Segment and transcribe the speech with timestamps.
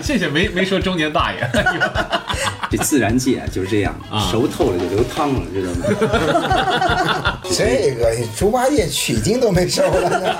[0.00, 1.50] 谢谢没没说中年大爷。
[2.70, 3.92] 这自然界就是这样，
[4.30, 7.40] 熟透了就流汤了，知道吗？
[7.50, 10.32] 这个猪八戒取经都没收了呢，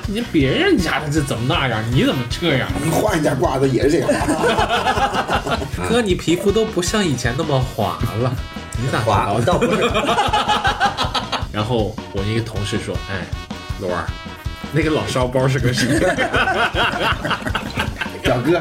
[0.08, 1.84] 你别人家的这怎么那样？
[1.92, 2.66] 你怎么这样？
[2.82, 4.10] 你换一家褂子也是这样。
[5.86, 8.32] 哥，你皮肤都不像以前那么滑了，
[8.78, 9.44] 你咋知道的？
[9.44, 9.82] 倒不是，
[11.52, 13.26] 然后我一个同事说：“哎，
[13.80, 14.06] 罗儿，
[14.72, 15.86] 那个老烧包是个谁？
[18.22, 18.60] 表哥，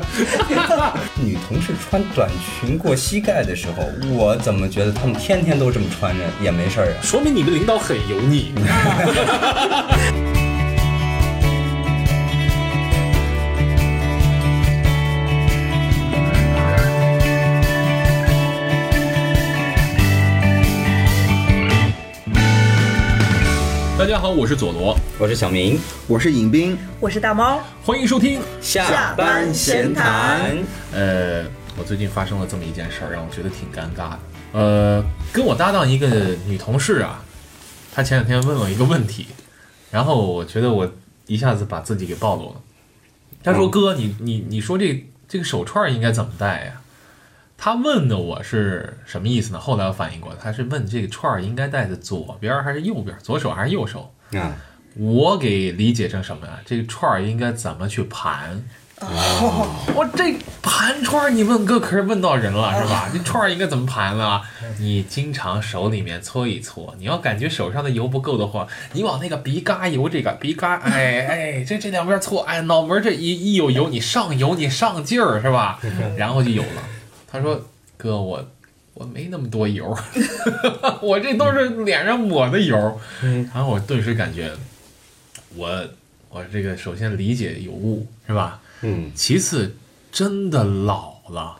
[1.23, 2.29] 女同事穿短
[2.61, 7.01] 裙过膝盖的时候，我怎么觉得她们天天都这么穿着也没事儿啊？
[7.01, 8.53] 说明你们领导很油腻。
[23.97, 28.39] 大家好，我是佐罗，我是小明，我是尹斌，我是大猫，欢迎收听。
[28.61, 30.55] 下班闲谈。
[30.93, 31.43] 呃，
[31.75, 34.19] 我最近发生了这么一件事儿，让我觉得挺尴尬的。
[34.51, 35.03] 呃，
[35.33, 36.07] 跟我搭档一个
[36.45, 37.25] 女同事啊，
[37.91, 39.25] 她前两天问我一个问题，
[39.89, 40.87] 然后我觉得我
[41.25, 42.61] 一下子把自己给暴露了。
[43.43, 46.81] 她说：“哥，你你你说这这个手串应该怎么戴呀？”
[47.57, 49.59] 她问的我是什么意思呢？
[49.59, 54.13] 后来我反应过来，他是问这个串儿应该戴在左边还是右边，左手还是右手？
[54.33, 54.55] 啊，
[54.95, 56.59] 我给理解成什么呀？
[56.65, 58.63] 这个串儿应该怎么去盘？
[58.99, 63.09] 我这盘串儿，你问哥可是问到人了是吧？
[63.13, 64.41] 这串儿应该怎么盘啊？
[64.79, 75.79] 你经常手里面搓一搓，你要感觉手上的油不够的话，你往那个鼻嘎油这个鼻嘎，哎哎，这这两边搓，哎，脑门这一一有油，你上油，你上劲儿是吧？
[76.17, 76.81] 然后就有了。
[77.29, 78.49] 他说：“哥，我
[78.93, 79.95] 我没那么多油，
[81.01, 82.99] 我这都是脸上抹的油。”
[83.53, 84.51] 然后我顿时感觉，
[85.55, 85.87] 我
[86.29, 88.61] 我这个首先理解有误是吧？
[88.81, 89.75] 嗯，其次
[90.11, 91.59] 真的老了，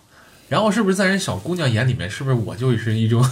[0.49, 3.23] 然后是不是在人小姑娘眼里面，是不是我就是一种，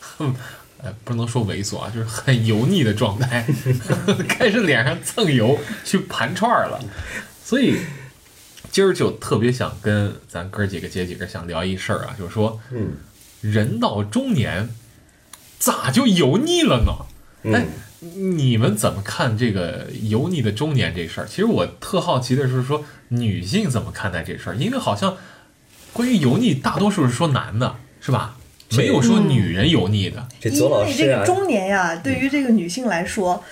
[0.00, 0.34] 哼，
[0.82, 3.46] 呃，不能说猥琐啊，就是很油腻的状态，
[4.28, 6.80] 开始脸上蹭油去盘串儿了，
[7.44, 7.76] 所以
[8.70, 12.92] 今儿就特别想跟咱哥几个姐几个想聊一事儿啊，就是说，嗯，
[13.40, 14.68] 人到中年
[15.58, 17.52] 咋就油腻了呢？
[17.52, 17.66] 哎，
[18.14, 21.26] 你们怎么看这个油腻的中年这事儿？
[21.26, 24.56] 其实我特好奇的是说，女性怎么看待这事儿？
[24.56, 25.16] 因为好像
[25.92, 28.36] 关于油腻，大多数是说男的，是吧？
[28.76, 30.28] 没有说女人油腻的。
[30.38, 33.42] 这因左老师啊为这个，中年呀，对于这个女性来说，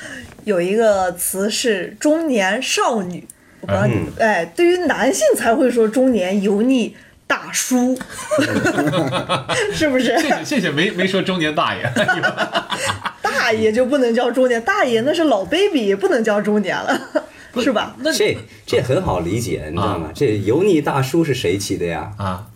[0.44, 3.26] 有一个词是中年少女。
[3.60, 6.94] 我不知道你，哎，对于男性才会说中年油腻
[7.26, 7.98] 大叔，
[9.74, 10.19] 是不是？
[10.19, 11.82] 谢谢谢谢，没没说中年大爷。
[13.22, 17.00] 大爷就不能叫中年，大爷那是老 baby，不能叫中年了，
[17.62, 17.97] 是吧？
[18.00, 18.36] 那这
[18.66, 20.10] 这很好理解，你知道吗？
[20.14, 22.12] 这油腻大叔是谁起的呀？
[22.18, 22.47] 啊，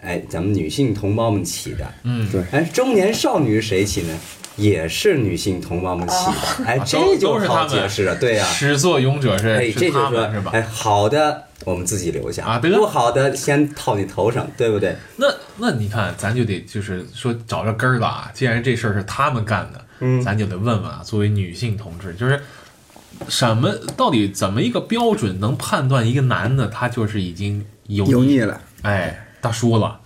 [0.00, 1.86] 哎，咱们女性同胞们起的。
[2.02, 4.18] 嗯，对哎，中年少女是谁起呢？
[4.56, 6.64] 也是女性同胞们起的。
[6.64, 10.50] 哎，啊这就好都是他们解释了，对呀、始作俑者是哎，这就说他们是吧？
[10.54, 14.96] 哎，好的我们自己留下啊得不好的先套你头上，对不对？
[15.16, 15.26] 那
[15.56, 18.30] 那你看，咱就得就是说找着根儿了啊！
[18.34, 22.40] 既然这事儿是他们干的，嗯咱就得问问啊，作为女性同志，就是
[23.28, 30.00] 什么到底怎么一个标准能判断一个男的他就是已经油油腻了，哎大叔了？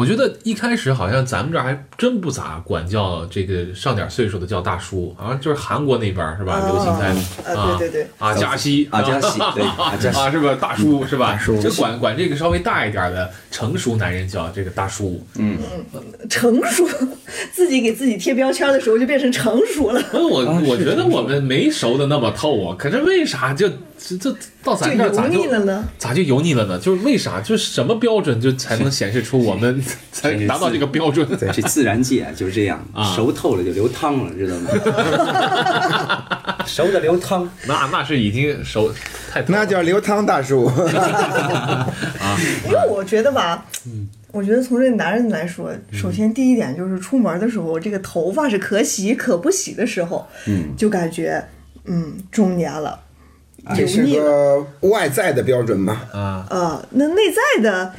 [0.00, 6.58] 我觉得一开始好像咱们这儿还真不咋管叫这个上点岁数的叫大叔，好像就是韩国那边是吧？
[6.66, 10.56] 流行在啊对对对阿加西阿加西对阿加西啊，是吧？
[10.58, 11.38] 大叔是吧？
[11.62, 15.22] 就管管这个稍微大一点的成熟男人叫这个大叔。
[15.36, 15.58] 嗯
[16.30, 16.88] 成熟，
[17.52, 23.68] 自己给自己贴标签的时候就变成成熟了，那我我觉得我们没熟的那么透啊，可是为啥就
[24.08, 24.32] 这这
[24.64, 25.84] 到就咱这儿咋油腻就了呢？
[25.98, 26.78] 咋就油腻了呢？
[26.78, 27.40] 就是为啥？
[27.40, 31.26] 就是什么标准就才能显示出我们 才达到这个标准？
[31.52, 34.70] 这自然界 就是这样啊，熟透了就流汤了，知道吗？
[36.66, 38.92] 熟的流汤，那那是已经熟
[39.30, 40.70] 太那叫流汤大叔。
[42.66, 43.66] 因为我觉得吧，
[44.32, 51.44] 我觉得从这个男人来说，首先第一点就是出门的时候，这个头发是可洗可不洗的时候，嗯，就感觉
[51.84, 52.98] 嗯中年了，
[53.76, 54.04] 这是。
[54.06, 56.00] 个外在的标准嘛？
[56.12, 56.46] 啊。
[56.50, 57.92] 啊，那内在的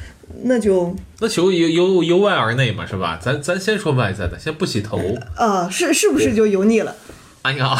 [0.43, 3.19] 那就那由由由由外而内嘛，是吧？
[3.21, 4.99] 咱咱先说外在的，先不洗头。
[5.35, 6.95] 啊是是不是就油腻了？
[7.43, 7.75] 哎呀，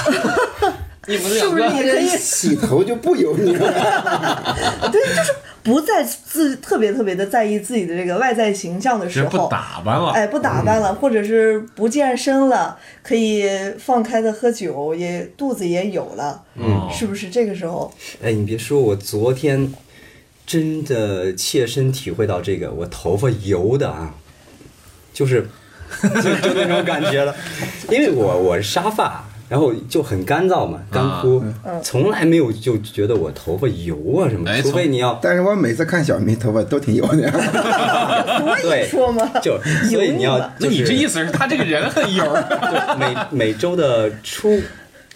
[1.08, 2.08] 你们是不是两个也可以？
[2.18, 4.90] 洗头就不油腻了。
[4.92, 5.34] 对，就是
[5.64, 10.10] 不再自特别特别的在意自己的这个外在形象的时候不候，打扮了。
[10.12, 13.48] 哎，不打扮了，或者是不健身了，可以
[13.78, 17.30] 放开的喝酒，也肚子也有了，嗯是不是？
[17.30, 17.94] 这个时候，
[18.24, 19.72] 哎，你别说，我昨天
[20.46, 24.16] 真的切身体会到这个，我头发油的啊，
[25.14, 25.48] 就是
[26.02, 27.36] 就就那种感觉了，
[27.90, 31.44] 因为我我是沙发，然后就很干燥嘛，干枯，
[31.84, 37.30] 从来没有就觉得我头发油啊什么哎，除非你要但是我每次看小明头发都挺油的，
[38.62, 39.60] 所对以说嘛，就
[39.90, 42.24] 所以你要那就你这意思是他这个人很油？
[42.72, 44.58] 就每每周的初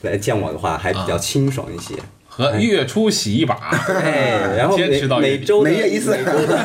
[0.02, 1.96] 来见我的话，还比较清爽一些。
[2.38, 3.56] 和月初洗一把，
[4.04, 6.58] 哎，然后每坚持到每周的每月一次每周的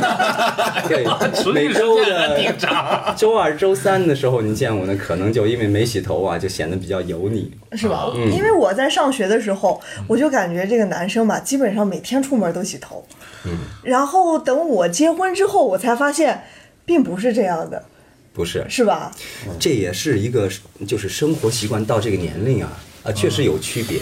[0.88, 1.04] 对，
[1.52, 7.48] 每周的周二、周三的时候，你见我呢，可能就因为没洗头啊，就显得比较油腻。
[7.74, 8.10] 是吧？
[8.16, 13.06] 因为我在上学的时候，我就感觉这个男生吧，基本上每天出门都洗头。
[13.44, 16.42] 嗯，然后等我结婚之后，我才发现，
[16.84, 17.84] 并不是这样的，
[18.32, 19.12] 不是，是吧？
[19.60, 20.50] 这也是一个
[20.84, 22.72] 就是生活习惯到这个年龄啊
[23.04, 24.00] 啊，确实有区别。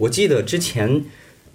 [0.00, 1.04] 我记得之前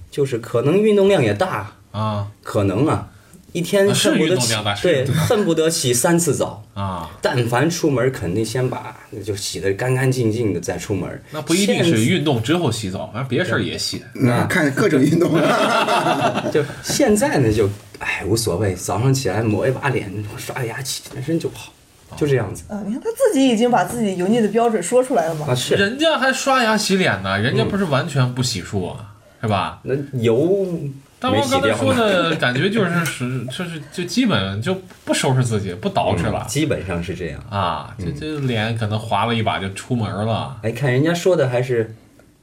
[0.09, 3.09] 就是可能运动量也大，啊可能啊，
[3.51, 4.37] 一天恨不得
[4.81, 6.63] 对恨不得洗三次澡。
[6.75, 11.23] 啊，但凡出门，肯定先把就洗得干干净净的再出门。
[11.31, 14.03] 那不一定是运动之后洗澡，反正别的事儿也洗。
[14.13, 15.31] 那看各种运动。
[16.51, 17.69] 就现在呢，就
[17.99, 21.71] 哎无所谓，早上起来抹一把脸，刷个牙，起全身就好，
[22.15, 25.55] 就这样子啊，你看他自己已经把自己油腻的标准说出来了嘛啊。。
[25.55, 29.79] 是人家还刷牙洗脸呢，人家不是完全不洗漱啊，是吧？
[29.83, 30.67] 那油
[31.19, 37.41] 大王没洗掉刚才说，的感觉就是 是就是就基本就不收拾自己，不捯饬了基本上是这样。
[37.49, 40.57] 啊，这这脸可能划了一把就出门了。
[40.61, 41.95] 哎，看人家说的还是，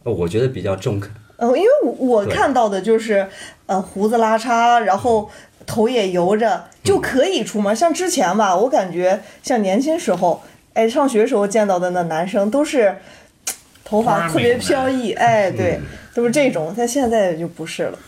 [0.04, 1.10] 呃我觉得比较中肯。
[1.36, 3.26] 呃，因为我我看到的就是，
[3.66, 5.28] 呃，胡子拉碴，然后
[5.66, 7.74] 头也油着就可以出门。
[7.74, 10.42] 像之前吧，我感觉像年轻时候，
[10.74, 12.96] 哎，上学时候见到的那男生都是
[13.84, 15.80] 头发特别飘逸，哎，对，
[16.14, 16.74] 都是这种。
[16.76, 17.98] 但现在就不是了。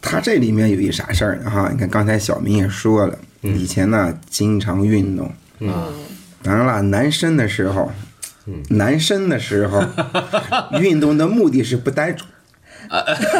[0.00, 1.50] 他这里面有一啥事儿呢？
[1.50, 5.30] 哈，你看刚才小明也说了，以前呢经常运动，
[5.60, 5.92] 嗯，
[6.42, 7.90] 当然了，男生的时候，
[8.70, 9.82] 男生的时候，
[10.78, 12.28] 运动的目的是不单纯。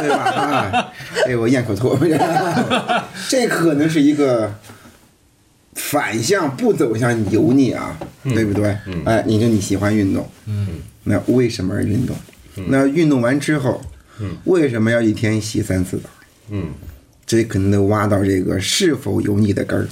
[0.01, 0.25] 对吧？
[0.25, 0.93] 啊，
[1.27, 3.05] 哎，我咽口唾沫。
[3.29, 4.53] 这可能是一个
[5.75, 8.77] 反向，不走向油腻啊，对不对？
[9.05, 10.69] 哎，你说你喜欢运动，嗯，
[11.05, 12.17] 那为什么而运动？
[12.69, 13.81] 那运动完之后，
[14.45, 16.09] 为什么要一天洗三次澡？
[16.51, 16.69] 嗯，
[17.27, 19.89] 这可能能挖到这个是否油腻的根儿。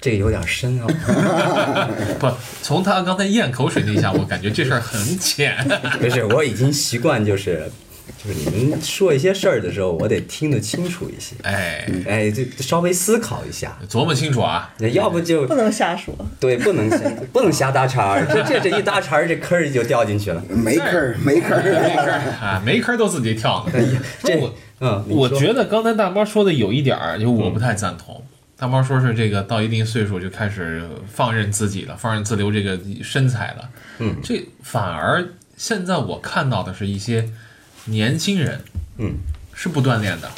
[0.00, 0.86] 这个有点深啊。
[2.20, 2.30] 不，
[2.62, 5.56] 从他刚才咽口水那一下，我感觉这事儿很浅。
[5.98, 7.68] 不是，我已经习惯就是，
[8.22, 11.34] 就是你们说一些事儿的时候，我得听得清楚一些。
[11.42, 14.72] 哎，哎，就稍微思考一下，琢磨清楚啊。
[14.92, 16.14] 要不就不能瞎说。
[16.38, 16.98] 对，不能瞎
[17.32, 20.42] 不能瞎搭茬儿，这这这一搭茬儿，这坑儿就掉进去了。
[20.48, 21.96] 没坑儿，没坑儿没儿。
[21.96, 23.72] 坑儿啊，没坑儿都自己跳呢。
[24.22, 28.22] 这我嗯，我觉得刚才大猫说的有一点儿，就我不太赞同。
[28.56, 33.68] 大猫说是这个到一定岁数就开始放任自己了，放任自流这个身材了。
[33.98, 37.28] 嗯，这反而现在我看到的是一些
[37.86, 38.60] 年轻人，
[38.98, 39.14] 嗯，
[39.52, 40.30] 是不锻炼的，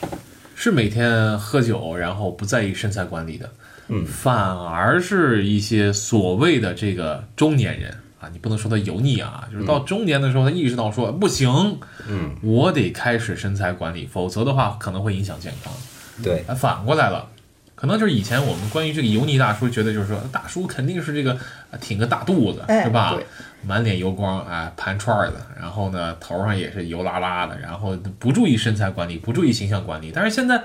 [0.55, 3.51] 是每天喝酒，然后不在意身材管理的。
[3.89, 11.79] 嗯反而是一些所谓的这个中年人啊，你不能说他油腻啊，就是到中年的时候，他意识到说不行，
[12.09, 15.73] 嗯，我得开始身材管理，否则的话可能会影响健康。
[16.21, 17.29] 对，哎，反过来了，
[17.77, 21.35] 可能就是以前我们关于这个油腻大叔觉得就是说，大叔肯定是这个
[21.71, 23.25] 啊挺个大肚子，哎是吧对？
[23.67, 30.13] 满脸油光，啊，盘串儿的，然后呢头上也是油拉拉的，然后不注意身材管理，不注意形象管理。
[30.15, 30.63] 但是现在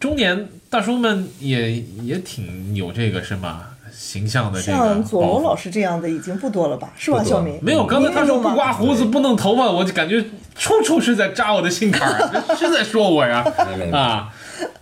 [0.00, 1.72] 中年大叔们也
[2.02, 3.62] 也挺有这个什么
[3.92, 6.90] 形象的这个像左龙老师这样的已经不多了吧？
[6.96, 7.58] 是吧，小明？
[7.62, 10.24] 没有，刚才他说不刮胡子、不弄头发，我就感觉
[10.56, 13.44] 处处是在扎我的心坎儿， 是在说我呀
[13.92, 14.32] 啊！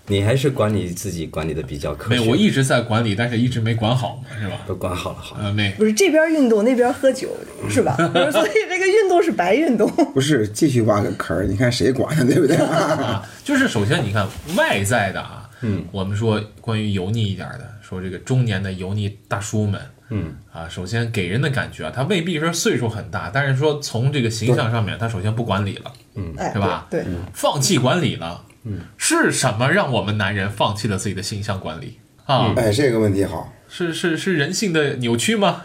[0.06, 2.18] 你还是管理自己管理的比较科学。
[2.20, 4.58] 没有，我一直在管理，但是一直没管好嘛，是吧？
[4.66, 5.44] 都管好了，好了。
[5.44, 7.28] 呃，没，不是这边运动那边喝酒
[7.68, 7.94] 是吧？
[8.32, 9.88] 所以这个运动是白运动。
[10.12, 12.56] 不是，继续挖个坑儿，你看谁管他，对不对？
[12.56, 14.26] 啊， 就是首先你看
[14.56, 19.80] 外在的啊，嗯，我们说关于油腻一点的，说这个中年的油腻大叔们
[20.12, 32.52] 嗯啊，首先给人的感觉啊，他未必是岁数很大，但是说从这个形象上面，他首先不管理了，嗯，是吧对，对放弃管理了，嗯，是什么让我们男人放弃了自己的形象管理啊？
[32.56, 33.52] 哎，这个问题好。
[33.72, 35.62] 是是是人性的扭曲吗？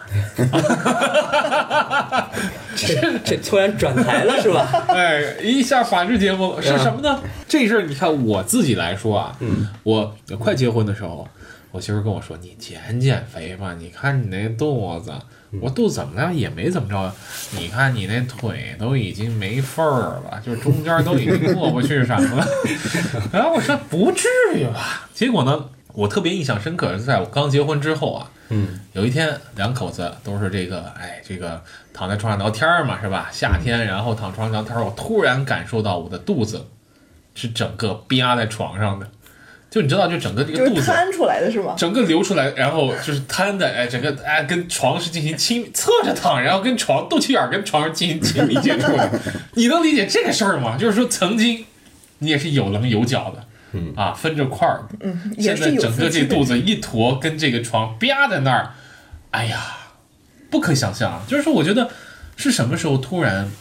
[2.75, 4.67] 这这突然转台了是吧？
[4.89, 7.19] 哎，一下法制节目是什么呢？
[7.47, 11.27] 这事儿你看我自己来说啊，嗯，我快结婚的时候，
[11.71, 15.11] 我媳妇跟我说：“你减减肥吧，你看你那肚子。”
[15.61, 16.33] 我肚子怎么了？
[16.33, 17.13] 也没怎么着。
[17.51, 22.47] 你看你那腿都已经没缝儿了，就是中间都已经过不去什么了。
[23.31, 25.07] 然后我说不至于吧。
[25.13, 31.61] 结果呢，我特别印象深刻的是在我刚结婚之后啊，嗯，有一天两口子都是这个，哎，这个
[31.93, 33.29] 躺在床上聊天儿嘛，是吧？
[33.31, 36.65] 夏天，然后躺床上聊天儿，我突然感受到我的肚子
[37.33, 39.07] 是整个憋在床上的，
[39.75, 40.81] 就你知道，就整个这个肚子。
[40.85, 41.75] 摊出来的是吗？
[41.77, 49.19] 整个流出来，然后就是瘫的，哎，整个哎跟床是进行亲侧着躺，然后跟床肚脐眼儿跟床上进行亲密接触的，
[49.55, 50.77] 你能理解这个事儿吗？
[50.79, 51.65] 就是说曾经
[52.19, 58.71] 你也是有棱有角的，嗯啊，分着块儿，嗯，也现在是整个这肚子一坨跟这个床啪在那儿，
[59.31, 59.59] 哎呀，
[60.49, 61.21] 不可想象啊！
[61.27, 61.89] 就是说，我觉得
[62.37, 63.51] 是什么时候突然。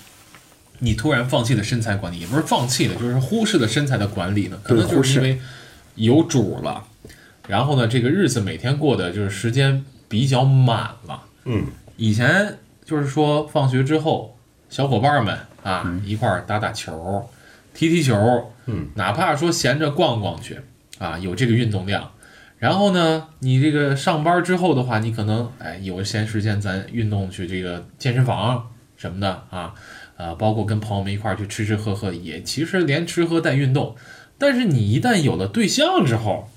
[0.81, 4.59] 你突然放弃了身材管理，也不是放弃了，就是忽视了身材的管理呢？
[4.63, 5.39] 可能就是因为
[5.95, 6.85] 有主了，
[7.47, 11.23] 然后呢，这个日子每天过的就是时间比较满了。
[11.45, 14.37] 嗯，以前就是说放学之后，
[14.69, 17.29] 小伙伴们啊、一块儿打打球、
[17.73, 20.59] 踢踢球，嗯，哪怕说闲着逛逛去
[20.99, 22.11] 啊，有这个运动量。
[22.59, 29.75] 然后呢，你这个上班之后的话，你可能哎有闲时间咱运动去这个健身房什么的啊，
[30.17, 33.95] 呃，包括跟朋友们一块儿去吃吃喝喝，也其实连吃喝带运动。
[34.39, 36.51] 但是你一旦有了对象之后，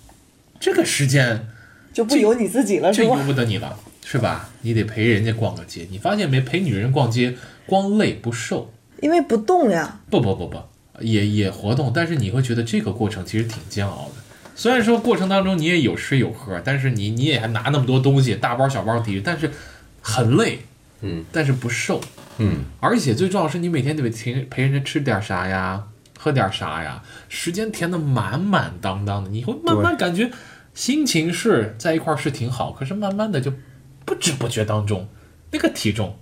[0.60, 1.48] 这个时间
[1.94, 3.16] 就不由你自己了，就由？
[3.16, 4.50] 不得你了，是吧？
[4.62, 5.88] 你得陪人家逛个街。
[5.92, 6.42] 你发现没？
[6.42, 8.74] 陪女人逛街，光累不瘦。
[9.02, 10.00] 因为不动呀。
[10.10, 10.58] 不不不不，
[11.00, 14.22] 也也活动，但是你会觉得这个过程其实挺煎熬的。
[14.56, 19.52] 虽然说过程当中你也有吃有喝，但是你你也还拿那么多东西，大包小包提着，但是
[20.02, 20.62] 很累，
[21.02, 22.02] 嗯，但是不瘦，
[22.40, 25.84] 嗯，而且最重要的是你每天得陪陪人家吃点啥呀，
[26.18, 30.30] 喝点啥呀，时间填的满满当当的，你会慢慢感觉
[30.74, 33.54] 心情是在一块儿是挺好，可是慢慢的就
[34.04, 35.08] 不知不觉当中，
[35.52, 36.18] 那个体重，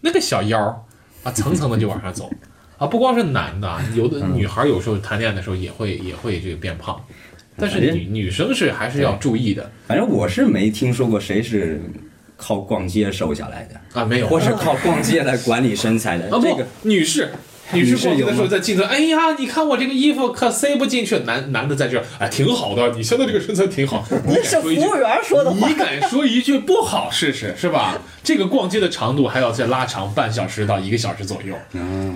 [0.00, 0.76] 那个小腰儿
[1.22, 2.30] 啊，层层的就往上走。
[2.78, 7.02] 啊，不光是男的啊， 有的女孩有时候谈恋爱的时候也会也会这个变胖，
[7.56, 11.80] 但是哎女女生是还是要注意的反正我是没听说过谁是
[12.36, 16.26] 靠逛街瘦下来的，啊，没有或是靠逛街来管理身材的。
[16.26, 17.32] 啊不这个，女士，
[17.74, 25.74] 女士逛街的时候在镜头，哎呀，你看我这个衣服可塞不进去，男男的在这儿，哎，挺好的，你现在这个身材挺好，你 那是服敢说一句务员说的话你。
[25.74, 28.00] 敢说一句不好试试是吧？
[28.22, 31.54] 这个逛街的长度还要再拉长半小时到一个小时左右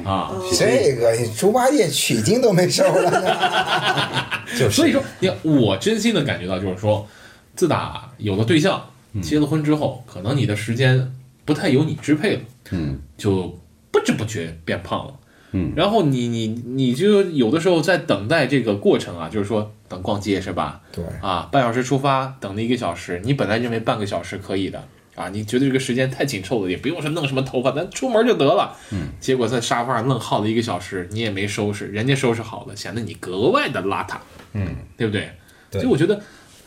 [0.05, 4.41] 啊，这个猪八戒取经都没收了呢。
[4.59, 7.07] 就是所以说，你看我真心的感觉到，就是说，
[7.55, 8.85] 自打有了对象，
[9.23, 11.13] 结了婚之后，可能你的时间
[11.45, 12.41] 不太由你支配了，
[12.71, 13.57] 嗯，就
[13.93, 15.15] 不知不觉变胖了。
[15.53, 20.81] 嗯，然后你你你就有的时候在等待这个过程啊，就是说等逛街是吧？
[20.93, 24.83] 对，啊，半小时出发，等了一个小时，你本来认为半个小时可以的
[25.17, 28.77] 啊，你觉得这个时间太紧凑了，也不用说弄什么头发，咱出门就得了。
[28.93, 34.17] 嗯，结果在沙发上愣耗了一个小时，你也没收拾，人家收拾好了，显得你格外的邋遢。
[34.53, 34.67] 嗯，
[34.97, 35.31] 对不对？
[35.71, 36.21] 对所以我觉得，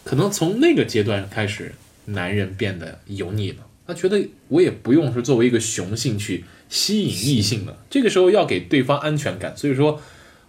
[0.03, 1.73] 可能从那个阶段开始，
[2.05, 3.57] 男人变得油腻了。
[3.85, 10.01] 他觉得我也不用是作为一个雄性去吸引异性了，这个时候要给对方安全感，所以说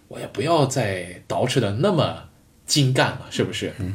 [0.08, 2.28] 我也不要再捯饬的那么
[2.64, 3.72] 精干了，是不是？
[3.78, 3.94] 嗯，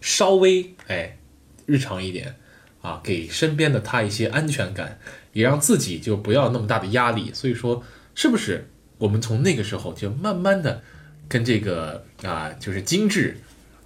[0.00, 1.16] 稍微哎
[1.66, 2.36] 日常一点
[2.82, 4.98] 啊，给身边的他一些安全感，
[5.32, 7.30] 也让自己就不要那么大的压力。
[7.32, 7.82] 所以说，
[8.14, 10.82] 是不是我们从那个时候就慢慢的
[11.26, 13.38] 跟这个啊，就是精致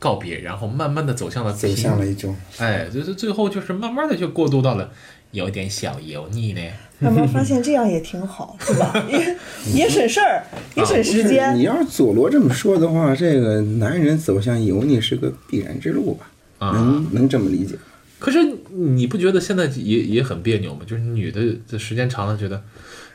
[0.03, 4.91] 告别，然后慢慢的走向了走向了一种哎，就是最后就是慢慢的就过渡到了
[5.31, 6.61] 有点小油腻呢。
[6.99, 8.93] 慢慢发现这样也挺好，是吧？
[9.09, 9.37] 也
[9.73, 10.43] 也省事儿，
[10.75, 11.63] 也省时间你。
[11.63, 16.27] 要是佐罗这么说的话，这个男人走向油腻是个必然之路吧？
[16.59, 17.77] 啊能能这么理解？
[18.19, 18.39] 可是
[18.71, 20.81] 你不觉得现在也也很别扭吗？
[20.87, 22.63] 就是女的这时间长了，觉得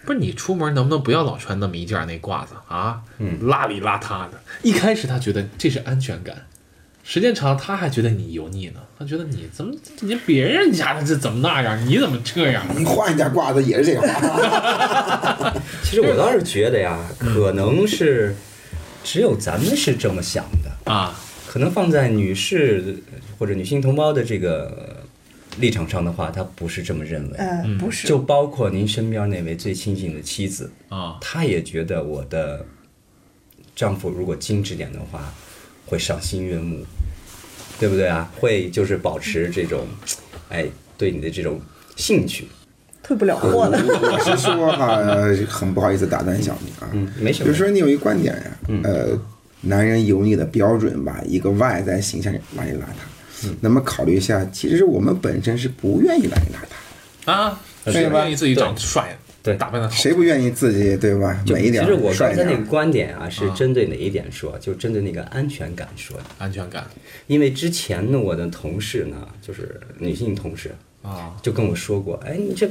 [0.05, 3.01] 不是你出门能不能不要老穿那么一件那褂子啊？
[3.19, 4.39] 嗯，邋里邋遢的。
[4.63, 6.35] 一开始她觉得这是安全感，
[7.09, 8.81] 时间长了她还觉得你油腻呢。
[8.99, 12.65] 他觉得你怎么你别人家的这怎么那样，你怎么这样？
[12.77, 14.03] 你换一家褂子也是这样。
[15.85, 18.35] 其实我倒是觉得呀，可能是
[19.05, 22.97] 只有咱们是这么想的，啊，可能放在女士
[23.39, 25.05] 或者女性同胞的这个
[25.59, 27.37] 立场上的话，她不是这么认为。
[27.37, 32.65] 嗯，不是，就包括您身边那位最亲近的妻子，啊，她也觉得我的
[33.75, 35.31] 丈夫如果精致点的话，
[35.85, 36.83] 会赏心悦目，
[37.79, 38.31] 对不对啊？
[38.39, 39.87] 会就是保持这种，
[40.49, 40.65] 哎，
[40.97, 41.59] 对你的这种
[41.95, 42.47] 兴趣。
[43.03, 43.79] 退不了货了。
[43.79, 44.99] 我是说哈，
[45.47, 47.59] 很不好意思打断小明啊，嗯，没什么就是。
[47.63, 49.17] 说你有一个观点呀，呃，
[49.61, 59.95] 男人油腻的标准吧，一个外在形象邋里邋遢，那么考虑一下，其实我们本身是不愿意邋里邋遢的，啊，谁愿意自己长得帅，对打扮的好？
[59.95, 61.41] 谁不愿意自己对吧？
[61.45, 64.57] 就美一点其实我刚才那个观点啊，是针对哪一点说？
[64.59, 66.23] 就针对那个安全感说的。
[66.37, 66.85] 安全感
[67.27, 72.69] 因为之前呢，我的同事呢，就是女性同事，啊，就跟我说过，哎，你这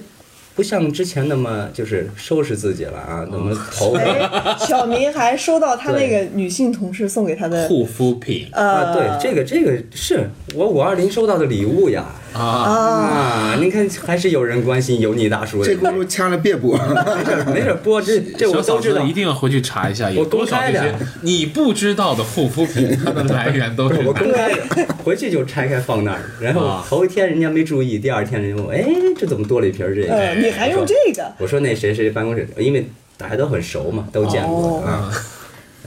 [0.54, 8.92] 不像之前那么就是收拾自己了啊，怎么头发哎， 小明还收到他那个女性同事送给他的护肤品啊？
[8.92, 12.06] 呃，对，这个这个是我五二零收到的礼物呀。
[12.32, 15.74] 啊，啊，您看还是有人关心油腻大叔的。
[15.74, 19.12] 这轱辘掐了别播， 没事儿没事儿，播这这我都知道一。
[19.12, 28.84] 定要回去查一下，有我公多少开的这些你不知道的护肤品，它的来源都是 我公开的，回去就拆开放那儿，然后啊头一天人家没注意，第二天人家问我，哎，
[29.16, 30.12] 这怎么多了一瓶这个？
[30.14, 31.32] 呃，你还用这个？
[31.38, 35.10] 我说那谁谁办公室，因为大家都很熟嘛，都见过、哦啊。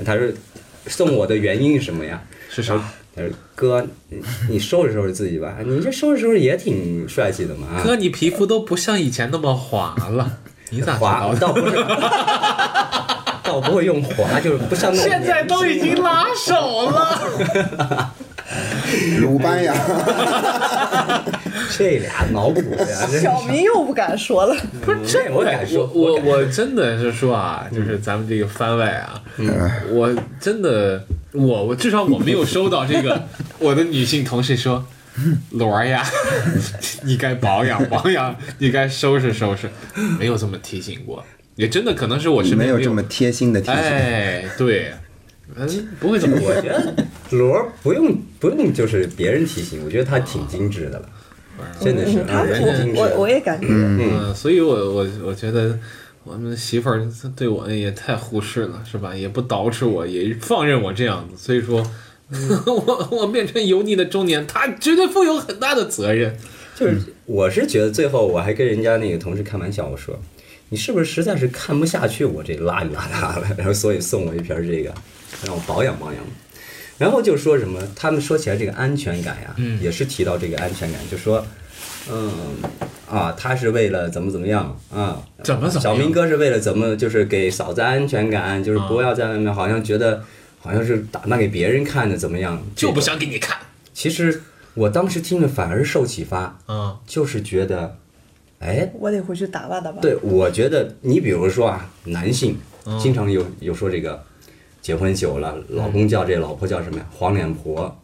[0.03, 0.25] 他说
[0.87, 2.19] 送我的原因是什么呀？
[2.49, 2.81] 是啥？
[3.55, 7.67] 哥，你你收拾收拾自己吧， 你这收拾收拾也挺帅气的嘛。
[7.75, 7.81] 啊。
[7.85, 10.37] 哥，你皮肤都不像以前那么滑了，
[10.71, 11.47] 你咋知滑道？
[11.47, 11.75] 倒不是，
[13.43, 18.13] 倒不会用滑，就是不像那种现在都已经拉手了，
[19.21, 19.73] 鲁班呀，
[21.77, 24.55] 这俩脑补呀， 小明又不敢说了。
[24.81, 29.21] 不是这我敢说，我我真的是说啊，就是咱们这个番外啊，
[29.91, 31.03] 我真的
[31.33, 33.27] 我我至少我没有收到这个
[33.59, 34.85] 我的女性同事说。
[35.51, 36.01] 罗儿呀，
[37.03, 39.69] 你该保养保养，你该收拾收拾，
[40.17, 41.21] 没有这么提醒过，
[41.55, 43.75] 也真的可能是我身边没有这么贴心的提醒。
[43.75, 44.93] 哎，对，
[45.55, 46.93] 嗯，不会这么我觉得
[47.31, 51.09] 罗儿不用不用就是别人提醒，我觉得他挺精致的了，
[51.81, 52.99] 真的是啊，人家精致。
[52.99, 55.77] 我我也感觉，嗯，所以我我我觉得
[56.23, 59.15] 我们媳妇儿对我也太忽视了，是吧？
[59.15, 61.85] 也不捯饬我，也放任我这样子，所以说，
[62.65, 66.35] 我我变成油腻的中年，她绝对负有很大的责任。
[66.75, 70.17] 就是我是觉得最后我还跟人家那个同事开玩笑，我说
[70.69, 74.93] 你是不是实在是看不下去我这邋里邋遢了，然后所以送我一瓶这个，
[75.45, 76.23] 让我保养保养。
[76.97, 81.45] 然后就说什么，他们说起来这个安全感呀，嗯也是提到这个安全感，就说，
[82.11, 82.31] 嗯
[83.09, 90.21] 啊，他是为了怎么怎么样啊，怎么怎么小明哥是为了怎么就是给嫂子安全感，就是不要在外面好像觉得
[90.59, 92.99] 好像是打扮给别人看的怎么样，就不。
[92.99, 93.57] 想给你看。
[93.93, 94.41] 其实
[94.73, 97.95] 我当时听了反而受启发，嗯就是觉得，
[98.59, 100.01] 哎，我得回去打扮打扮。
[100.01, 104.21] 对，我觉得你比如说啊，男性嗯经常有有说这个，
[104.81, 107.05] 结婚久了，老公叫这，老婆叫什么呀？
[107.11, 107.95] 黄脸婆。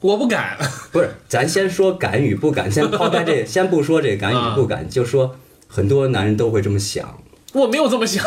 [0.00, 0.56] 我不敢。
[0.92, 5.36] 不是，咱先说敢与不敢，先抛开这， 先不说这敢与不敢，就说
[5.66, 7.18] 很多男人都会这么想，
[7.54, 8.22] 我没有这么想。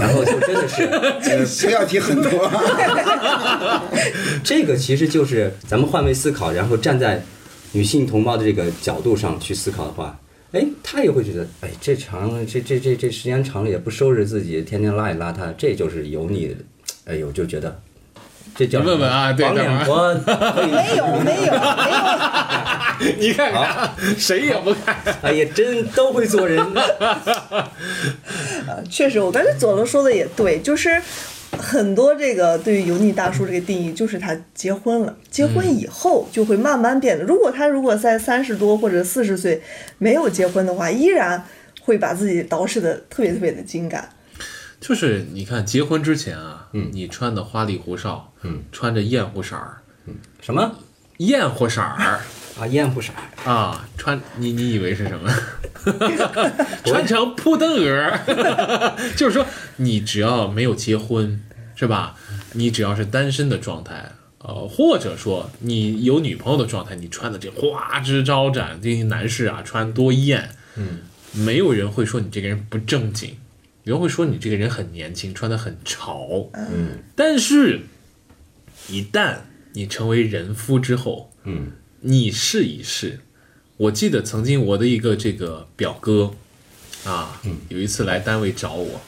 [0.00, 2.50] 然后就真的是， 呃不要提很多。
[4.44, 7.22] 这个其实就是咱们换位思考，然后站在
[7.72, 10.18] 女性同胞的这个角度上去思考的话，
[10.52, 16.54] 哎，他也会觉得，哎，这长了，这这这这时间长了也不收拾自己，天天邋里邋遢，这就是油腻的。
[17.10, 17.80] 哎呦，就觉得
[18.54, 24.96] 这叫你问问啊对黄脸婆可以没有没有没有， 你看看， 谁也不看。
[25.22, 26.64] 哎呀，真都会做人。
[28.68, 31.00] 呃确实，我感觉左龙说的也对，就是
[31.58, 37.24] 很多这个对于油腻大叔这个定义，就是他结婚了，结婚以后就会慢慢变得。
[37.24, 39.60] 如果他如果在三十多或者四十岁
[39.98, 41.42] 没有结婚的话，依然
[41.82, 44.08] 会把自己捯饬的特别特别的精感。
[44.80, 49.76] 就是你看结婚之前啊，嗯，你穿的花里胡哨，嗯，穿着艳乎色儿，
[50.40, 50.74] 什么
[51.18, 52.20] 艳乎色儿
[52.58, 52.66] 啊？
[52.66, 53.50] 艳乎色儿？
[53.50, 55.30] 啊，穿你你以为是什么？
[56.84, 58.20] 穿成扑灯蛾，
[59.16, 59.44] 就是说
[59.76, 61.42] 你只要没有结婚，
[61.74, 62.14] 是吧？
[62.52, 71.00] 你只要是单身的状态，呃，或者说你有女朋友的状态，你穿的这花枝招展，这些男士啊穿多艳，嗯，
[71.32, 73.36] 没有人会说你这个人不正经，
[73.90, 77.80] 有人会说你这个人很年轻，穿的很潮，嗯，但是，
[78.88, 79.38] 一旦
[79.72, 81.72] 你成为人夫之后，嗯，
[82.02, 83.18] 你试一试。
[83.76, 86.32] 我记得曾经我的一个这个表哥，
[87.04, 89.00] 啊，嗯有一次来单位找我，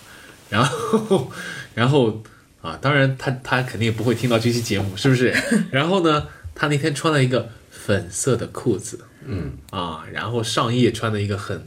[0.51, 1.31] 然后，
[1.77, 2.21] 然后
[2.61, 5.33] 啊，当然他他肯定也不会听到这期节目，是不是？
[5.71, 11.65] 然后呢，他那天穿了一个粉色的裤子，嗯啊，然后上衣也穿了一个很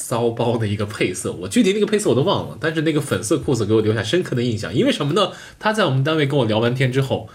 [0.00, 5.32] 骚包的一个配色，我具体那个配色我都忘了，但是那个粉色裤子给我留下深刻的印象，因为什么呢？
[5.58, 7.28] 他在我们单位跟我聊完天之后，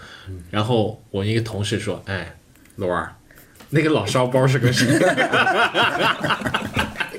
[0.50, 2.36] 然后我一个同事说：“哎，
[2.76, 3.16] 罗儿，
[3.68, 4.86] 那个老骚包是个谁？”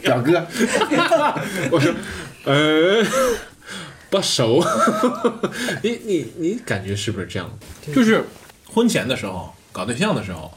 [0.01, 0.43] 表哥，
[1.69, 1.93] 我说
[2.45, 3.05] ：“呃，
[4.09, 4.65] 不熟。
[5.83, 7.47] 你你你感觉是不是这样？
[7.93, 8.25] 就是
[8.65, 10.51] 婚前的时候搞对象的时候，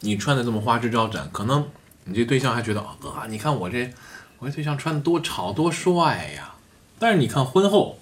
[0.00, 1.64] 你穿的这么花枝招展，可能
[2.04, 3.90] 你这对象还觉得啊，你看我这
[4.38, 6.54] 我这对象穿的多潮多帅呀。
[6.98, 7.98] 但是你看婚后，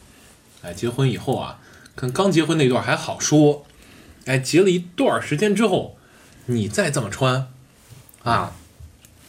[0.63, 1.61] 哎，结婚以后啊，
[1.95, 3.65] 跟刚结婚那段还好说，
[4.25, 5.97] 哎，结了一段时间之后，
[6.47, 7.49] 你再这么穿，
[8.25, 8.53] 啊，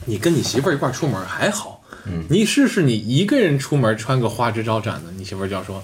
[0.05, 5.83] 你跟你媳妇儿一块出门还好，嗯，你试试你一个人出门穿个花枝招展的，你媳妇儿就要说，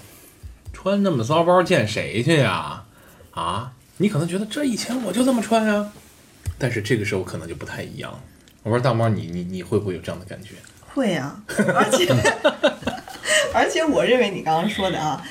[0.74, 2.86] 穿那么骚包见谁去呀？
[3.32, 5.92] 啊，你可能觉得这以前我就这么穿啊，
[6.58, 8.20] 但是这个时候可能就不太一样。
[8.66, 10.56] 我说大猫，你你你会不会有这样的感觉？
[10.92, 11.40] 会啊、
[11.76, 12.08] 而且
[13.54, 15.22] 而且我认为你刚刚说的啊，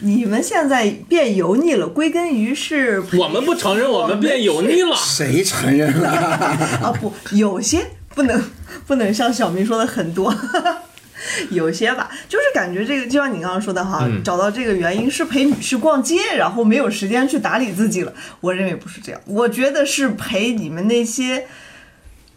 [0.00, 4.94] 你们现在变油腻了，归根于是我们不承认我们变油腻了。
[4.94, 6.10] 谁承认了？
[6.84, 8.44] 啊不，有些不能
[8.86, 10.34] 不能像小明说的很多。
[11.50, 18.12] 有些吧，就是感觉这个，就像你刚刚说的哈，嗯找到这个原因是陪女婿逛街，然后没有时间去打理自己了。
[18.40, 21.46] 我认为不是这样，我觉得是陪你们那些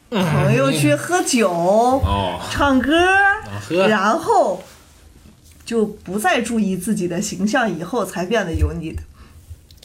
[0.10, 2.91] 朋友去喝酒、哦，唱歌，
[3.62, 4.63] 喝然后
[5.65, 9.02] 就不再注意自己的形象，以后才变得油腻的。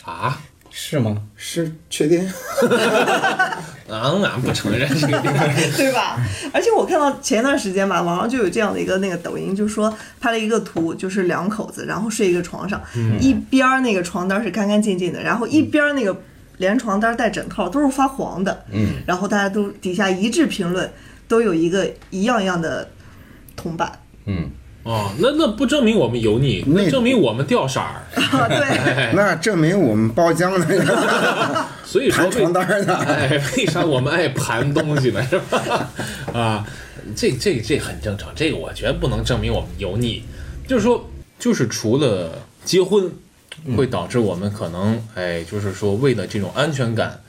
[0.04, 1.16] 啊，是吗？
[1.36, 2.20] 是确定？
[3.88, 5.48] 俺， 俺不承认这个地方。
[5.76, 6.18] 对吧？
[6.52, 12.80] 而且我看到前一段时间吧，网上就有这样的一个那个抖音，就说拍了一个图，就是两口子，然后睡一个床上，
[13.20, 16.14] 一边儿那个床单是干干净净的，然后一边儿那个
[16.60, 20.88] 连床单带枕套都是发黄的，嗯，然后大家都底下一致评论，
[21.26, 22.86] 都有一个一样一样的
[23.56, 23.90] 铜板，
[24.26, 24.50] 嗯，
[24.82, 28.04] 哦，那那不证明我们油腻，那那证明我们掉色儿。
[28.14, 30.66] 啊，对，哎，那证明我们包浆的
[31.82, 32.94] 所以说盘床单儿的。
[32.94, 35.26] 哎，为啥我们爱盘东西呢？
[35.26, 35.90] 是吧？
[36.34, 36.66] 啊，
[37.16, 40.22] 这这这很正常，这个我觉得不能证明我们油腻。
[40.68, 42.32] 就是说，就是除了
[42.66, 43.10] 结婚
[43.76, 47.20] 会导致我们可能，哎，就是说为了这种安全感，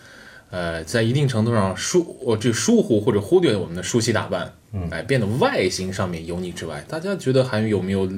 [0.49, 4.53] 呃，在一定程度上疏我这疏忽或者忽略我们的梳洗打扮，
[4.89, 8.09] 哎，变得外形上面油腻之外，大家觉得还有没有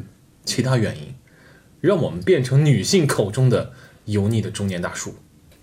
[0.46, 1.14] 其他原因，
[1.82, 3.72] 让我们变成女性口中的
[4.06, 5.16] 油腻的中年大叔？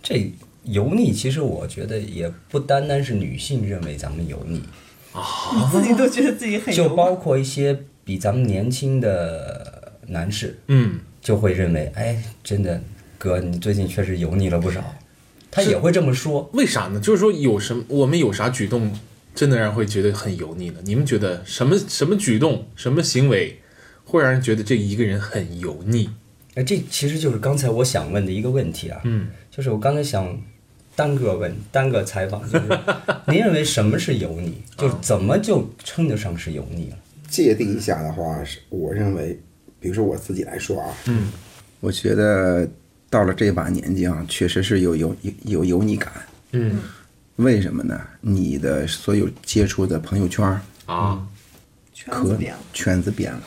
[0.02, 0.32] 这
[0.64, 4.62] 油腻其实我觉得也不单单是女性认为咱们油腻，
[5.54, 11.00] 你自己都觉得自己很油，就包括一些比咱们年轻的男士，嗯。
[11.20, 12.80] 就会认为，哎，真的
[13.18, 14.82] 哥，你最近确实油腻了不少。
[15.50, 17.00] 他也会这么说，为啥呢？
[17.00, 18.92] 就是说有什么我们有啥举动
[19.34, 20.80] 真的让人会觉得很油腻呢？
[20.84, 23.60] 你们觉得什么什么举动、什么行为
[24.04, 26.08] 会让人觉得这一个人很油腻？
[26.54, 30.40] 哎，这其实就是刚才我想问的一个问题啊，嗯，就是我刚才想
[30.94, 32.66] 单个问、单个采访，就是
[33.26, 34.62] 您认为什么是油腻？
[34.76, 36.96] 就是怎么就称得上是油腻了？
[37.28, 39.40] 界定一下的话，是我认为，
[39.80, 41.32] 比如说我自己来说啊，嗯，
[41.80, 42.68] 我觉得
[43.08, 46.12] 到了这把年纪啊，确实是有油有有油腻感。
[46.52, 46.78] 嗯
[47.36, 47.98] 为什么呢？
[48.20, 51.26] 你的所有接触的朋友圈儿啊，
[52.04, 52.60] 可圈子变了。
[52.74, 53.42] 圈子变了，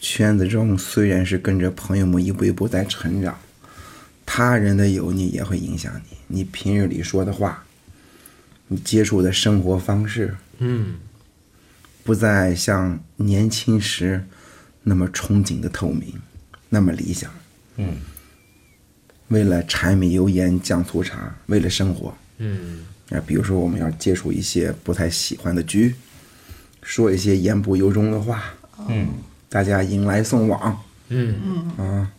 [0.00, 3.38] 圈子中虽然是跟着朋友们一步一步在成长，
[4.26, 6.16] 他人的油腻也会影响你。
[6.26, 7.62] 你平日里说的话，
[8.66, 10.94] 你接触的生活方式，嗯
[12.02, 14.24] 不再像年轻时
[14.82, 16.14] 那么憧憬的透明，
[16.68, 17.30] 那么理想。
[17.76, 17.96] 嗯，
[19.28, 22.86] 为了柴米油盐酱醋茶，为了生活，嗯。
[23.10, 25.94] 啊，比如说我们要接触一些不太喜欢的局，
[26.82, 28.54] 说一些言不由衷的话，
[28.88, 29.06] 嗯，
[29.50, 31.70] 大家迎来送往嗯。
[31.76, 32.10] 啊，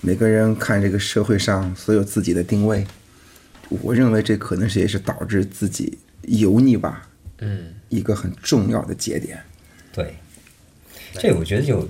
[0.00, 2.86] 每个人看这个社会上所有自己的定位，
[3.68, 7.06] 我认为这可能是也是导致自己油腻吧
[7.40, 7.74] 嗯。
[7.90, 9.38] 一个很重要的节点。
[9.92, 10.14] 对，
[11.12, 11.86] 这我觉得就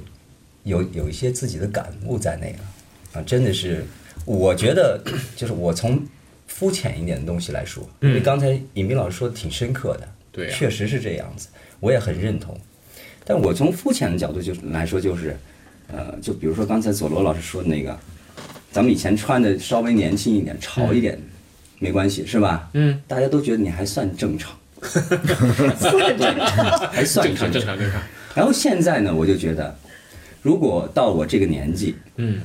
[0.71, 3.85] 有有一些自己的感悟在内了啊，真的是，
[4.25, 4.99] 我觉得
[5.37, 6.01] 就是我从
[6.47, 11.49] 肤浅一点的东西来说，因为刚才尹斌老师说的挺深刻的，对呀确实是这样子，
[11.81, 12.59] 我也很认同。
[13.25, 15.37] 但我从肤浅的角度就来说，就是，
[15.93, 17.99] 呃，就比如说刚才佐罗老师说的那个，
[18.73, 21.19] 咱们以前穿的稍微年轻一点、潮一点，
[21.79, 22.71] 没关系，是吧？
[22.75, 26.89] 嗯，大家都觉得你还算正常， 算正常。
[26.91, 28.01] 还算正常正常正常。
[28.35, 29.77] 然后现在呢，我就觉得，
[30.43, 32.41] 如果到我这个年纪，嗯。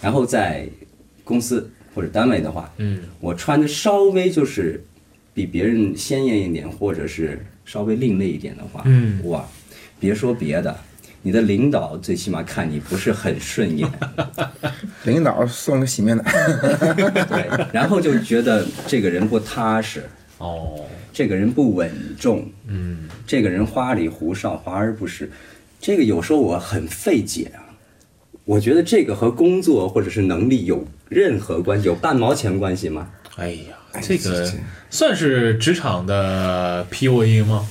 [0.00, 0.68] 然后在
[1.22, 3.00] 公司或者单位的话，嗯。
[3.20, 4.82] 我穿的稍微就是
[5.32, 9.20] 比别人鲜艳一点，或者是稍微另类一点的话，嗯。
[9.28, 9.44] 哇，
[9.98, 10.76] 别说别的，
[11.22, 13.88] 你的领导最起码看你不是很顺眼，
[15.04, 16.24] 领导送个洗面奶，
[17.28, 20.04] 对，然后就觉得这个人不踏实，
[20.38, 20.84] 哦。
[21.12, 23.08] 这个人不稳重，嗯。
[23.24, 25.30] 这个人花里胡哨，华而不实，
[25.86, 27.60] 这个有时候我很费解啊。
[28.46, 33.10] 我觉得这个和工作或者是能力有任何关系，有半毛钱关系吗？
[33.36, 34.50] 哎呀，这个
[34.88, 37.68] 算是职场的 PUA 吗？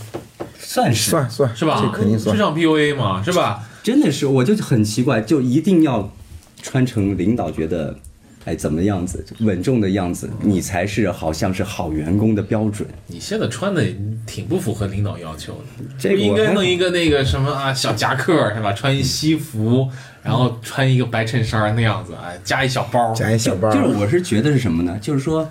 [0.59, 1.81] 算是算算是吧？
[1.81, 2.41] 这肯定算职。
[2.43, 3.67] 场 PUA 嘛，是吧？
[3.81, 6.13] 真的是，我就很奇怪，就一定要
[6.61, 7.97] 穿成领导觉得，
[8.45, 12.87] 哎，怎么样子稳重的样子，你才是好像是好员工的标准。
[13.07, 13.85] 你现在穿的
[14.25, 18.73] 挺不符合领导要求的，这个应该弄一个那个什么啊小夹克是吧？
[18.73, 19.89] 穿一西服，
[20.21, 24.97] 然后穿一个白衬衫那样子，哎，加一小包，加一小包，就是我是觉得是什么呢？
[25.01, 25.49] 就是说，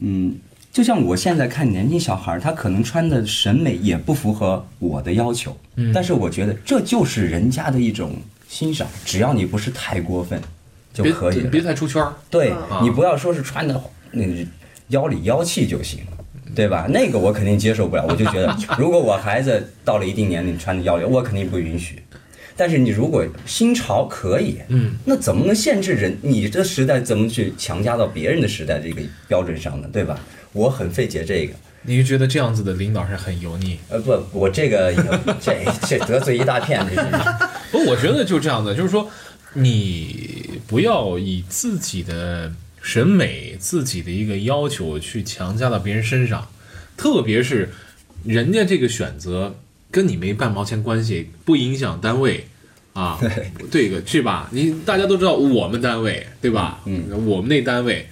[0.00, 0.34] 嗯，
[0.72, 8.14] 就像我现在看年轻小孩，他可能穿的审美也不符合我的要求，嗯但是我觉得这就是人家的一种
[8.48, 10.40] 欣赏，只要你不是太过分
[10.92, 11.60] 就可以别。
[11.60, 12.12] 太出圈儿。
[12.30, 14.34] 对啊你不要说是穿的那个
[14.88, 16.00] 妖里妖气就行。
[16.52, 16.86] 对吧？
[16.88, 22.02] 那个我肯定接受不了，我就觉得， 如果我孩子到了一定年龄穿的妖里，我肯定不允许。
[22.56, 26.18] 但是你如果新潮可以，嗯，那怎么能限制人？
[26.22, 29.88] 你这时代怎么去强加到别人的时代这个标准上呢？
[29.92, 30.18] 对吧？
[30.52, 31.54] 我很费解这个。
[31.82, 33.78] 你就觉得这样子的领导是很油腻？
[33.88, 34.92] 呃，不，我这个
[35.40, 36.84] 这这得罪一大片。
[37.70, 39.08] 不，我觉得就这样的，就是说，
[39.54, 46.48] 你不要以自己的审美、自己的一个要求去强加到别人身上，
[46.96, 47.70] 特别是
[48.24, 49.56] 人家这个选择
[49.90, 52.46] 跟你没半毛钱关系，不影响单位
[52.92, 54.48] 啊，对这个去吧？
[54.52, 56.80] 你大家都知道我们单位对吧？
[56.86, 58.08] 嗯，我们那单位。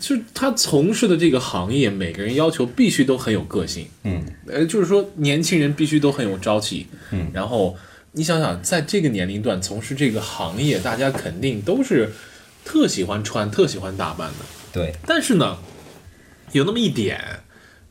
[0.00, 7.74] 就是他从事的这个行业，每个人要求必须都很有个性，嗯，呃，就是说年轻人必须都很有朝气，嗯然后
[8.16, 12.10] 你想想，在这个年龄段从事这个行业，大家肯定都是
[12.64, 14.44] 特喜欢穿、特喜欢打扮的。
[14.72, 15.58] 对，但是呢，
[16.52, 17.20] 有那么一点，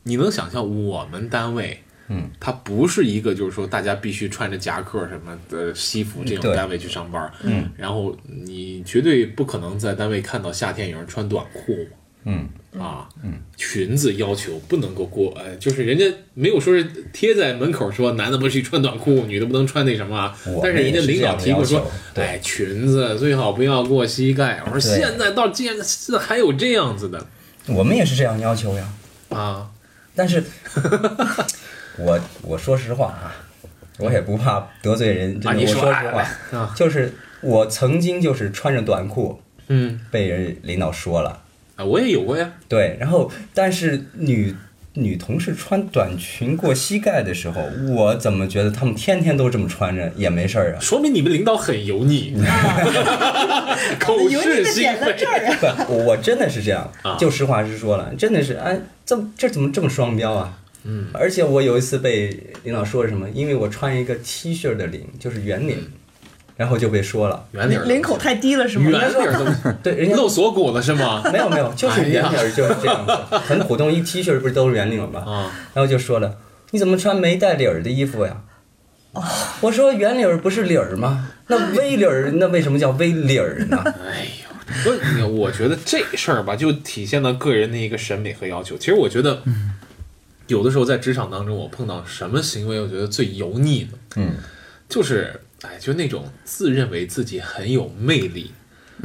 [0.02, 11.90] 你能想象我们单位，嗯，它不是一个就是说大家必须穿着夹克什么的西服这种单位去上班，嗯，然后你绝对不可能在单位看到夏天有人穿短裤嘛。
[12.26, 12.46] 嗯，
[12.78, 13.32] 啊，嗯。
[13.56, 24.60] 裙子要求不能够过，哎，就是人家没有说是贴在门口说男的不许穿短裤，女的不能穿那什么啊，但是人家领导提过说哎，裙子最好不要过膝盖。
[24.66, 27.26] 我说现在到现在还有这样子的。
[27.68, 28.92] 我们也是这样要求呀。
[29.30, 29.70] 啊，
[30.14, 30.44] 但是，
[31.98, 33.34] 我我说实话啊，
[33.98, 41.42] 我也不怕得罪人，真啊，的，你说哎我说实话，啊，就是我曾经就是穿着短裤嗯，被人领导说了，
[41.76, 44.54] 啊，我也有过呀，对，然后但是女
[44.94, 47.60] 女同事穿短裙过膝盖的时候，
[47.94, 50.80] 我怎么觉得她们天天都这么穿着也没事儿啊？
[50.80, 52.34] 说明你们领导很油腻，
[54.00, 55.14] 口是心非
[55.88, 60.58] 我真的是这样啊，就实话实说了，真的是，哎，这这怎么这么双标啊？
[60.84, 65.76] 嗯，而且我有一次被领导说什么，因为我穿一个 T 恤的领，就是圆领，
[66.56, 67.46] 然后就被说了。
[67.52, 68.90] 圆领儿领口太低了是吗？
[68.90, 71.22] 圆领儿怎么对，人家露锁骨了是吗？
[71.32, 73.92] 没有没有， 就是圆领儿就是这样子，很普通。
[73.92, 75.20] 一 T 恤不是都是圆领儿吗？
[75.26, 76.36] 啊，然后就说了，
[76.70, 78.42] 你怎么穿没带领儿的衣服呀？
[79.60, 81.28] 我说圆领儿不是领儿吗？
[81.48, 83.82] 那 V 领儿 那为什么叫 V 领儿呢？
[84.04, 88.76] 哎呦，不是，我觉得这事儿吧，就体现了个人的一个审美和要求。
[88.76, 89.42] 其实我觉得，
[90.48, 94.32] 有的时候在职场当中，我碰到什么行为，我觉得最油腻的，嗯，
[94.88, 98.52] 就是哎，就那种自认为自己很有魅力，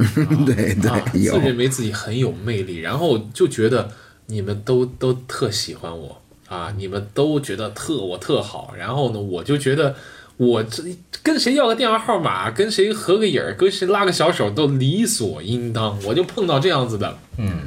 [0.46, 3.90] 对啊，对，有自认为自己很有魅力，然后就觉得
[4.26, 9.94] 你们都都特喜欢我啊，你们都觉得特我特好，然后呢，我就觉得
[10.36, 10.82] 我这
[11.22, 15.98] 跟谁要个电话号码，跟谁合个影儿，跟谁拉个小手都理所应当。
[16.04, 17.60] 我就碰到这样子的，嗯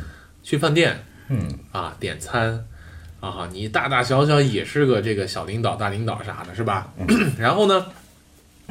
[0.43, 2.65] 去饭店嗯啊点餐
[3.19, 6.93] 啊，你大大小小也是个这个小领导、大领导啥的，是吧？
[7.39, 7.85] 然后呢，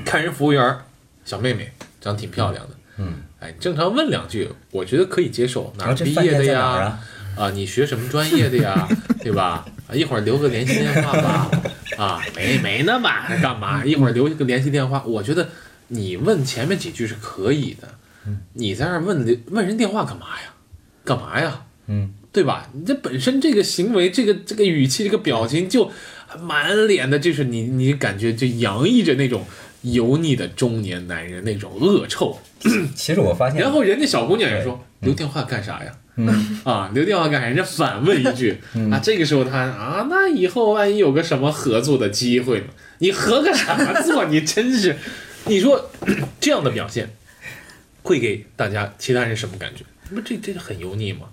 [0.04, 0.78] 看人服务员
[1.24, 2.74] 小妹妹长挺漂亮的。
[2.98, 5.72] 嗯，哎，正常问两句，我觉得可以接受。
[5.78, 6.60] 哪儿毕业的呀？
[6.60, 7.00] 啊？
[7.36, 8.88] 啊，你学什么专业的呀？
[9.20, 9.66] 对吧？
[9.88, 11.50] 啊，一会儿留个联系电话吧。
[11.96, 13.08] 啊，没没那么？
[13.08, 13.84] 还干嘛？
[13.84, 15.02] 一会儿留一个联系电话。
[15.04, 15.48] 我觉得
[15.88, 17.88] 你问前面几句是可以的，
[18.52, 20.54] 你在那问问人电话干嘛呀？
[21.04, 21.64] 干嘛呀？
[21.88, 22.68] 嗯，对吧？
[22.72, 25.90] 你这本身这个行为，这个这个语气，这个表情，就
[26.40, 29.44] 满脸的，就是你你感觉就洋溢着那种
[29.84, 32.38] 油腻的中年男人那种恶臭。
[32.94, 35.92] 其实我发现，然后人家小姑娘也说留电话干啥呀？
[36.16, 37.46] 嗯啊，留电话干啥？
[37.46, 38.58] 人家反问一句
[38.90, 42.66] 啊，这个时候他啊，那以后万一有个什么合作的机会呢？
[42.98, 44.24] 你合个啥作？
[44.26, 44.96] 你真是，
[45.46, 45.90] 你说
[46.40, 47.10] 这样的表现
[48.02, 49.84] 会给大家其他人什么感觉？
[50.14, 51.26] 不，这这很油腻吗？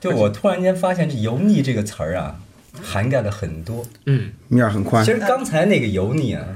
[0.00, 2.38] 就我突然间发现这“油腻”这个词儿啊，
[2.80, 3.84] 涵盖了很多。
[4.06, 6.46] 嗯，面儿很宽其，实刚才那个油腻啊，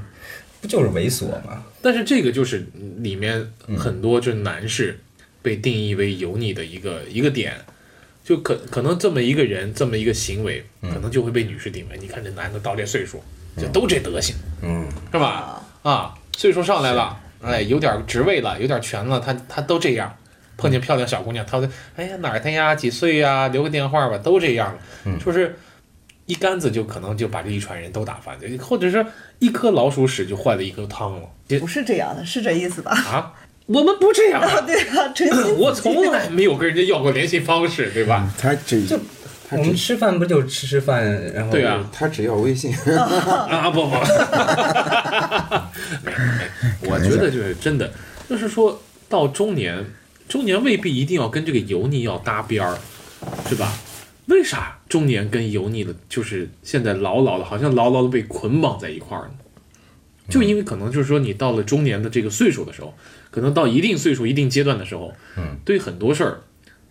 [0.63, 1.63] 不就是猥琐吗？
[1.83, 2.65] 但是这个就是
[2.97, 4.99] 里面很多就是男士
[5.43, 7.53] 被定义为油腻的一个一个点。
[8.23, 10.89] 就可可能这么一个人，这么一个行为，嗯。
[10.93, 11.97] 可能就会被女士定位。
[11.99, 13.21] 你看这男的到这岁数，
[13.57, 15.61] 就都这德行，嗯，是吧？
[15.81, 20.15] 啊，岁数上来了，哎，有点职位了，有点权了，他他都这样。
[20.55, 25.19] 碰见漂亮小姑娘，他会哎呀哪儿的呀，几岁呀，留个电话吧，都这样了，嗯。
[25.19, 25.53] 就是
[26.25, 29.05] 一竿子就可能就把这一船人都打翻，或者是
[29.39, 31.27] 一颗老鼠屎就坏了一颗汤了。
[31.47, 32.91] 这不是这样的，是这意思吧？
[32.91, 33.33] 啊，
[33.65, 38.31] 我们不这样啊， 对啊，真心 我从来没有跟人家要过联系方式，对吧？
[38.37, 43.95] 他只他我们吃饭不就吃吃饭，然后对啊，他只要微信， 啊不不，
[46.03, 47.91] 没没，我觉得就是真的，
[48.29, 49.85] 就是说到中年，
[50.29, 52.77] 中年未必一定要跟这个油腻要搭边儿，
[53.47, 53.73] 是吧？
[54.27, 59.33] 为啥中年跟油腻的，就是现在牢牢的，好像牢牢的被捆绑在一块儿呢？
[60.29, 62.93] 就因为可能就是说，你到了中年的这个岁数的时候，
[63.29, 66.39] 可能到一定岁数、一定阶段的时候，嗯，对很多事儿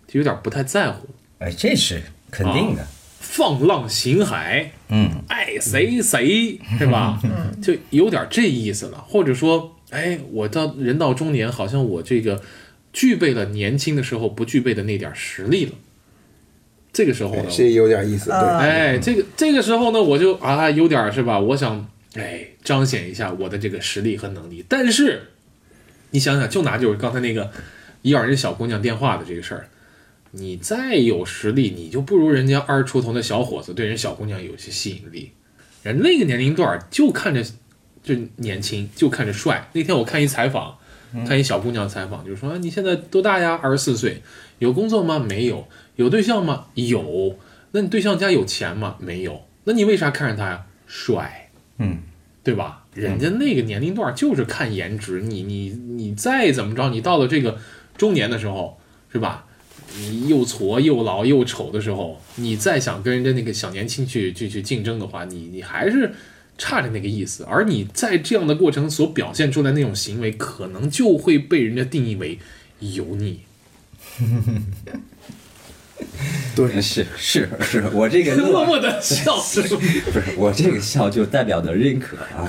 [0.07, 2.85] 就有点不太在乎，哎，这是肯定的，
[3.19, 7.19] 放浪形骸，嗯，爱谁谁是吧？
[7.59, 12.39] 就有点这意思了，或者说，哎，我到人到中年，好像我这个
[12.93, 15.71] 具备了年轻的时候不具备的那点实力了。
[16.93, 18.35] 这个时候呢，是有点意思，对。
[18.35, 21.39] 啊哎，这个这个时候呢，我就啊有点是吧？
[21.39, 24.63] 我想哎彰显一下我的这个实力和能力。
[24.69, 25.23] 但是
[26.11, 27.49] 你想想，就拿就是刚才那个
[28.03, 29.67] 要人小姑娘电话的这个事儿，
[30.31, 35.31] 你再有实力，你就不如人家二十出头的小伙子对人小姑娘有些吸引力。
[35.81, 37.43] 人那个年龄段儿就看着
[38.03, 39.67] 就年轻，就看着帅。
[39.73, 40.77] 那天我看一采访，
[41.27, 43.59] 看一小姑娘采访，就是说、啊你现在多大呀？
[43.61, 44.21] 二十四岁，
[44.59, 45.17] 有工作吗？
[45.17, 45.67] 没有。
[45.95, 46.67] 有对象吗？
[46.75, 47.37] 有。
[47.71, 48.97] 那你对象家有钱吗？
[48.99, 49.43] 没有。
[49.63, 50.65] 那你为啥看上他呀？
[50.85, 51.99] 帅，嗯，
[52.43, 52.85] 对吧？
[52.93, 57.57] 人家那个年龄段就是看颜值，你你你再怎么着，你到了这个
[57.97, 58.79] 中年的时候，
[59.11, 59.45] 是吧？
[59.97, 66.13] 你又矬又老又丑的时候，你再想跟人家那个小年轻去去去竞争的话，你你还是
[66.57, 67.43] 差着那个意思。
[67.45, 72.37] 而你在这样的过程所表现出来那种行为，可能就会被人家定义为
[72.79, 73.39] 油腻。
[76.55, 79.35] 对，是是是，我这个 默默的笑，
[80.11, 82.45] 不是我这个笑就代表的认可啊，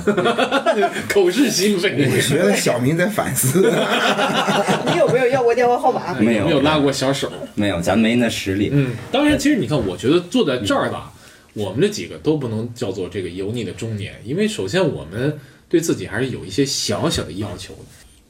[1.09, 1.91] 口是心非。
[2.11, 3.61] 我觉得小明在反思。
[4.93, 6.15] 你有没有要过电话号码？
[6.21, 7.33] 没有没有拉过小手。
[7.55, 11.13] 没有，咱没那实力，嗯，当然，其实你看，我觉得坐在这儿吧，
[11.55, 17.81] 我们这几个都不能叫做这个油腻的中年，因为首先我们对自己还是有一些小小的要求的。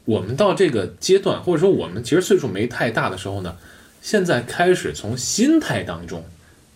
[0.05, 3.57] 我们到这个阶段，或者说我们其实岁数没太大的时候呢，
[4.05, 6.23] 现在开始从心态当中，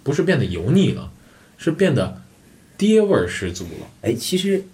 [0.03, 1.12] 不是变得油腻了，
[1.59, 2.23] 是变得
[2.79, 3.87] 爹味儿十足了。
[4.01, 4.64] 哎，其实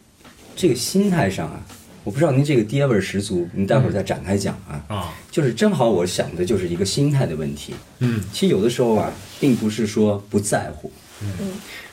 [0.55, 1.67] 这个心态上啊，
[2.05, 4.85] 我不知道您这个爹味儿十足，您待会儿再展开讲啊。
[4.87, 7.75] 啊，就是正好我想的就是一个心态的问题。
[7.99, 10.93] 嗯其实有的时候啊，并不是说不在乎。
[11.23, 11.29] 嗯，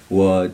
[0.09, 0.47] 我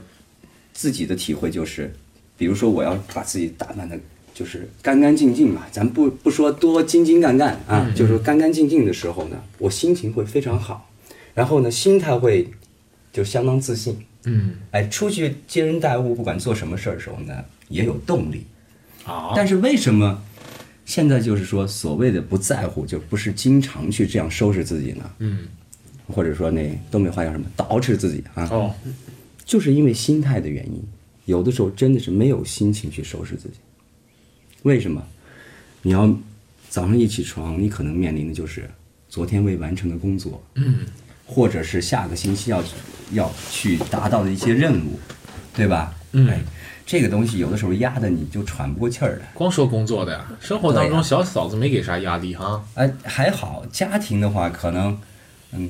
[0.73, 1.93] 自己的体会就是，
[2.37, 3.99] 比如说我要把自己打扮的，
[4.37, 10.91] 就是干干净净吧，咱不不说多精精干干啊，就是说干干净净的时候呢，我心情会非常好，
[11.33, 12.47] 然后呢，心态会
[13.11, 13.97] 就相当自信。
[14.25, 17.33] 嗯哎，出去接人待物，不管做什么事儿的时候呢，
[17.69, 18.45] 也有动力。
[19.03, 20.21] 好，但是为什么
[20.85, 25.11] 现在就是说所谓的不在乎，就不是经常去这样收拾自己呢？
[25.17, 25.47] 嗯
[26.13, 28.47] 或者说那东北话叫什么捯饬自己啊？
[28.51, 28.71] 哦，
[29.43, 30.81] 就是因为心态的原因，
[31.25, 33.55] 有的时候真的是没有心情去收拾自己。
[34.63, 35.03] 为什么？
[35.81, 36.07] 你要
[36.69, 38.69] 早上一起床，你可能面临的就是
[39.07, 40.79] 昨天未完成的工作，嗯
[41.25, 42.63] 或者是下个星期要
[43.11, 44.99] 要去达到的一些任务，
[45.53, 45.93] 对吧？
[46.13, 46.41] 嗯哎，
[46.85, 49.29] 这个东西有的时候压的你就喘不过气儿来。
[49.33, 52.63] 光说工作的呀，生活当中小嫂子没给啥压力哈。
[52.75, 54.97] 哎，还好，家庭的话可能，
[55.51, 55.69] 嗯，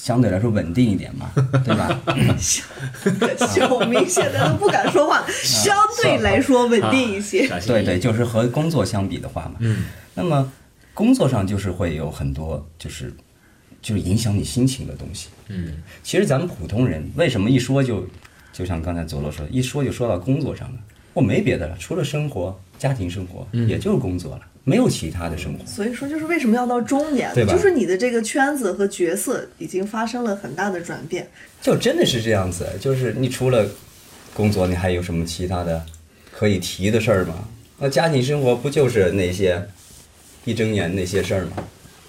[0.00, 1.30] 相对来说稳定一点嘛，
[1.64, 2.00] 对吧？
[2.38, 7.48] 小明现在都不敢说话，相对来说稳定一些。
[7.66, 9.84] 对对，就是和工作相比的话嘛，嗯
[10.14, 10.50] 那么
[10.94, 13.12] 工作上就是会有很多就是
[13.82, 15.28] 就是影响你心情的东西。
[15.48, 18.06] 嗯其实咱们普通人为什么一说就
[18.52, 20.78] 就像刚才佐罗说的，一说就说到工作上了，
[21.12, 25.64] 我没别的了，除了生活、家庭生活，嗯也就是工作了，没有其他的生活。
[25.64, 31.26] 所以说，就是为什么要到中年，对吧就是你的这个圈子和角色已经发生了很大的转变。
[31.62, 33.66] 就真的是这样子，就是你除了
[34.34, 35.84] 工作，你还有什么其他的
[36.30, 37.48] 可以提的事儿吗？
[37.78, 39.68] 那家庭生活不就是那些
[40.44, 41.52] 一睁眼那些事儿吗？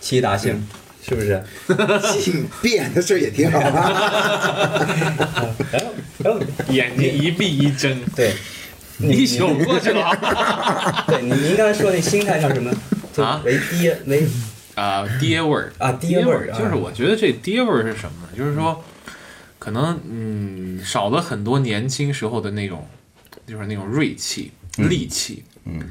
[0.01, 0.67] 七大姓
[1.07, 1.41] 是不是？
[2.11, 4.85] 性变的事儿也挺好啊。
[6.19, 6.39] 然后
[6.69, 8.33] 眼睛一闭一睁，对，
[8.99, 10.15] 你宿过去了。
[11.07, 12.71] 对，您您刚才说那心态叫什么，
[13.13, 14.27] 就啊为爹为
[14.75, 18.29] 啊、爹味儿啊爹味儿啊就是我觉得这爹味儿是什么呢？
[18.37, 18.83] 就是说，
[19.57, 22.87] 可能嗯少了很多年轻时候的那种，
[23.47, 25.43] 就是那种锐气、戾气。
[25.65, 25.81] 嗯，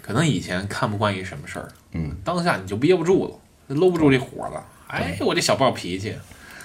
[0.00, 4.64] 可能以前看不惯一什么事儿，嗯，当下你就憋不住了，搂不住这火了。
[4.86, 6.14] 哎，我这小暴脾气。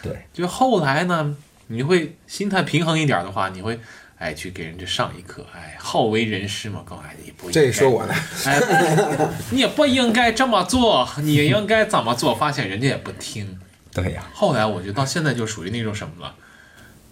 [0.02, 1.36] 对，就后来呢，
[1.68, 3.80] 你会心态平衡一点的话，你会。
[4.24, 8.14] 哎，去给人家上一课，哎，好为人师嘛，告诉哎，你不这说我呢，
[8.48, 12.34] 哎，不你也不应该这么做，你应该怎么做？
[12.34, 13.60] 发现人家也不听。
[13.94, 16.34] 对呀，后来我就到现在就属于那种什么了，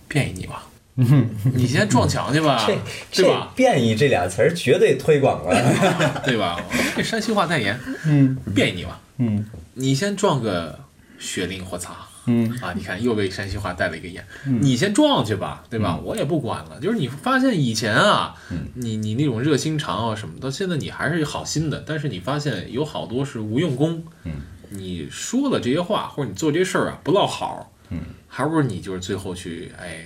[0.07, 0.64] 便宜你吧，
[0.95, 2.78] 你先撞墙去吧，对
[3.12, 3.51] 这吧？
[3.53, 6.22] 变异这俩词儿绝对推广了。
[6.24, 6.57] 对吧？
[6.95, 10.80] 这山西话代言，嗯便宜你吧，嗯你先撞个
[11.20, 11.91] 雪灵火擦。
[12.32, 15.97] 嗯啊，你看又被山西话带了一个眼，你先撞去吧，对吧？
[16.03, 16.79] 我也不管了。
[16.79, 18.36] 就是你发现以前啊，
[18.75, 24.03] 你你那种热心肠啊什么的，现在你还是好心的，但是你发现有好多是无用功。
[24.23, 24.34] 嗯
[24.73, 30.05] 你说了这些话，或者你做这事儿啊不落好，嗯还不如你就是最后去哎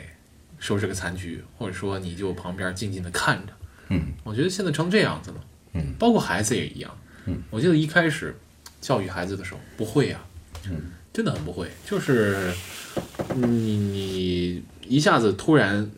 [0.58, 3.54] 收拾个残局，或者说你就旁边静静的看着。
[3.90, 5.38] 嗯，我觉得现在成这样子了。
[5.74, 6.92] 嗯，包括孩子也一样。
[7.26, 8.36] 嗯，我记得一开始
[8.82, 10.20] 教育孩子的时候不会呀、
[10.68, 10.82] 嗯，
[11.16, 12.52] 真的很不会，就是
[13.36, 15.90] 你你一下子突然，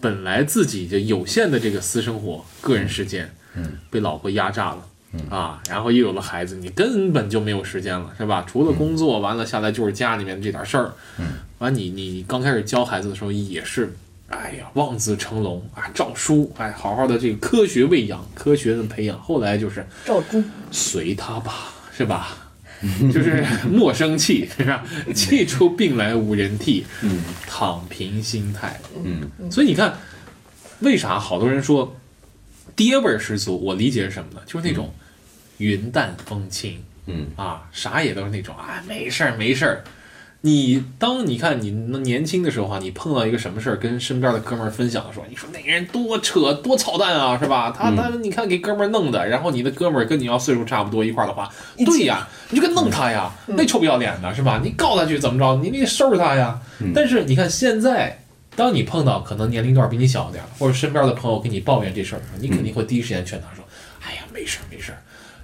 [0.00, 4.84] 本来自己就有限的这个私生活、个人时间，嗯，被老婆压榨了。
[5.30, 8.44] 啊，然后又有了孩子，你根本就没有时间了，是吧？
[8.44, 10.92] 除了工作，完了下来就是家里面这点事儿。
[11.20, 11.24] 嗯，
[11.58, 13.94] 完你你刚开始教孩子的时候也是，
[14.26, 19.16] 哎呀，望子成龙啊，照书，哎，好好的这个科学喂养，科学的培养。
[19.22, 20.42] 后来就是照猪，
[20.72, 22.47] 随他吧，是吧？
[23.12, 24.84] 就是莫生气，是吧？
[25.14, 28.80] 气出病来无人替，嗯，躺平心态。
[29.04, 29.96] 嗯，所以你看，
[30.80, 31.96] 为啥好多人说
[32.76, 33.56] 爹味儿十足？
[33.58, 34.40] 我理解是什么呢？
[34.46, 34.94] 就是那种
[35.58, 39.84] 云淡风轻，嗯啊，啥也都是那种啊，没事儿没事儿。
[40.42, 47.74] 你当你看你年轻的时候啊，你碰到一个什么事儿，跟身边的哥们儿分享的时候，你说那个人多扯多操蛋啊，是吧？
[47.76, 51.50] 他他你看给哥们儿弄的，然后你的哥们儿跟你要岁数差不多一块儿的话，
[51.84, 54.60] 对呀，你就跟弄他呀，那臭不要脸的是吧？
[54.62, 55.56] 你告他去怎么着？
[55.60, 56.60] 你得收拾他呀。
[56.94, 58.22] 但是你看现在，
[58.54, 63.64] 当你碰到可能年龄段比你小点儿，或者身边的朋友跟你抱怨这事儿的时候，你肯定会第一时间劝他说
[64.06, 64.98] ：“哎呀，没事儿没事儿，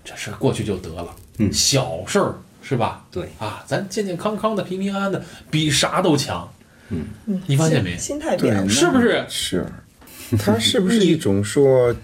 [0.05, 2.35] 这事儿过去就得了，嗯小事儿
[2.67, 3.05] 是吧？
[3.13, 6.51] 对啊，咱健健康康的、平平安安的，比啥都强。
[6.89, 7.07] 嗯，
[7.47, 7.97] 你发现没？
[7.99, 9.25] 心态变了，是不是？
[9.29, 9.67] 是，
[10.39, 11.95] 它是不是一种说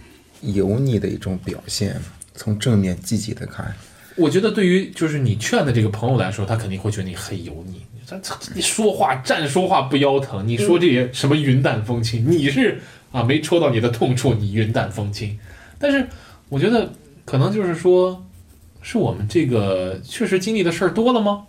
[0.42, 2.00] 油腻的一种表现？
[2.34, 3.74] 从正面积极的看，
[4.16, 7.82] 我觉得对于就是你劝的这个朋友来说，他肯定会觉得你很油腻。
[8.06, 8.20] 咱
[8.54, 12.80] 你说话站说话不腰疼，你说这些什么云淡风轻，你是
[13.12, 15.38] 啊没戳到你的痛处，你云淡风轻。
[15.78, 16.06] 但是
[16.48, 16.90] 我觉得
[17.24, 18.24] 可能就是说，
[18.82, 21.42] 是我们这个确实经历的事儿多了吗？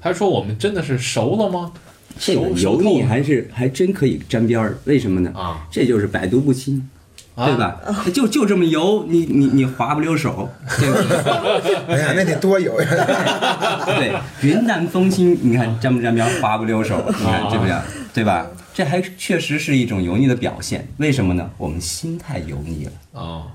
[0.00, 1.72] 还是说我们真的是熟了吗？
[2.18, 5.32] 这油腻还是还真可以沾边儿，为什么呢？
[5.34, 6.88] 啊这就是百毒不侵，
[7.34, 7.80] 啊对吧？
[8.12, 10.48] 就就这么油，你你你划不溜手，
[10.78, 11.74] 对不对？
[11.96, 12.86] 哎呀，那得多油呀！
[13.98, 17.82] 对，云淡风轻，你看沾不沾边儿，划不溜手，你看这不样？
[18.14, 18.46] 对吧？
[18.72, 20.86] 这还确实是一种油腻的表现。
[20.98, 21.50] 为什么呢？
[21.56, 22.92] 我们心态油腻了。
[23.12, 23.46] 哦，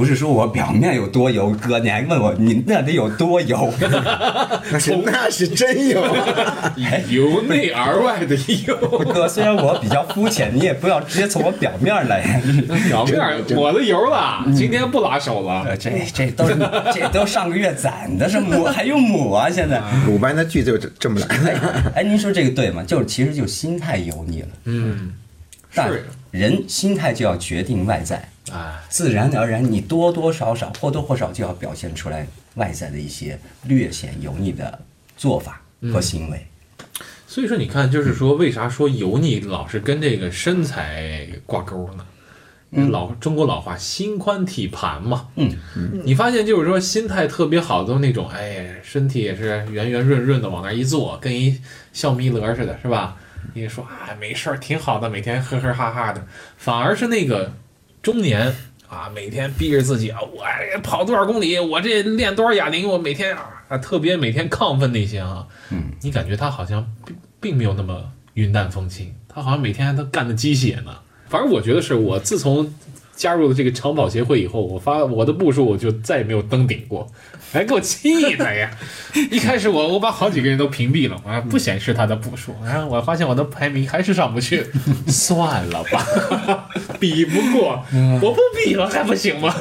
[0.00, 3.70] 不是说我表面有多油，哥，你还问我你那得有多油？
[4.72, 6.74] 那是那是真油啊！
[7.10, 8.34] 由内而外的
[8.66, 8.74] 油。
[9.12, 12.40] 哥，虽然我比较肤浅，你也不要直接从我表面来。
[12.88, 15.64] 表面儿抹了油了，今天不拉手了。
[15.68, 16.56] 呃，这这都是
[16.94, 19.50] 这都上个月攒的，是抹还用抹啊？
[19.50, 21.92] 现在，鲁班的剧就这这么来的。
[21.94, 22.82] 哎，您说这个对吗？
[22.82, 25.12] 就是其实就心态油腻了，嗯，
[25.74, 34.78] 但是人心态就要决定外在，哎，自然而然你多多少少或多或少就要表现出来外在的一些略显油腻的
[35.16, 35.60] 做法
[35.92, 36.46] 和行为。
[37.26, 42.04] 所以说你看，就是说为啥说油腻老是跟这个身材挂钩呢？
[42.88, 51.60] 老中国老话“心宽体盘”嘛，嗯嗯你发现就是说心态特别好的那种，哎，身体也是圆圆润润的往那儿一坐，跟一
[51.92, 53.16] 笑弥勒似的，是吧？
[53.54, 56.24] 你说啊，没事儿，挺好的，每天呵呵哈哈的，
[56.58, 57.52] 反而是那个
[58.02, 58.54] 中年
[58.88, 63.36] 啊，每天逼着自己啊，我哎跑多少公里，我这练多少哑铃，我每天
[63.68, 70.92] 啊，特别每天亢奋那些啊，嗯，你感觉他好像并并没有那么云淡风轻，他好像每天还都干的鸡血呢。
[71.28, 72.74] 反正我觉得是我自从
[73.14, 77.06] 加入了这个长跑协会以后，我发我的步数我就再也没有登顶过，
[77.52, 78.68] 哎，给我气的呀！
[79.30, 84.66] 一开始我我把好几个人都屏蔽了，啊，不显示他的步数，然后我发现我的排名还是上不去，
[85.06, 86.68] 算了吧，
[87.00, 87.84] 比不过，
[88.22, 89.54] 我不比了还不行吗？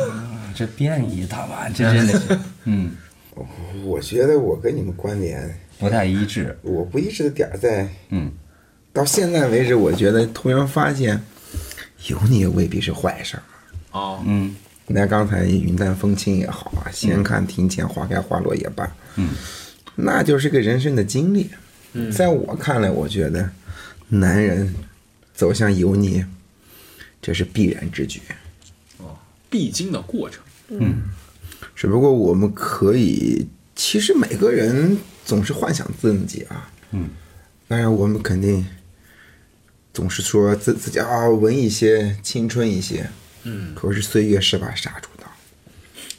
[0.54, 2.92] 这变异大妈，这真的是， 嗯，
[3.86, 6.58] 我觉得我跟你们观点不太一致。
[6.62, 8.30] 我不一致的点儿在，嗯，
[8.92, 11.22] 到现在为止，我觉得突然发现，
[12.08, 13.44] 油腻未必是坏事儿。
[13.92, 14.54] 哦，嗯。
[14.92, 19.30] 那刚才云淡风轻也好啊，闲看庭前花开花落也罢，嗯，
[19.96, 21.50] 那就是个人生的经历。
[21.94, 22.12] 嗯。
[22.12, 23.50] 在我看来，我觉得
[24.08, 24.74] 男人
[25.34, 26.26] 走向油腻，
[27.22, 28.22] 这是必然之举。
[28.98, 29.18] 哦
[29.50, 30.44] 必经的过程。
[30.70, 31.04] 嗯。
[31.76, 37.10] 只不过我们可以，其实每个人总是幻想自己啊，嗯，
[37.68, 38.66] 当然我们肯定
[39.94, 43.10] 总是说自自己啊文艺些、青春一些，
[43.44, 45.26] 嗯，可是岁月是把杀猪刀，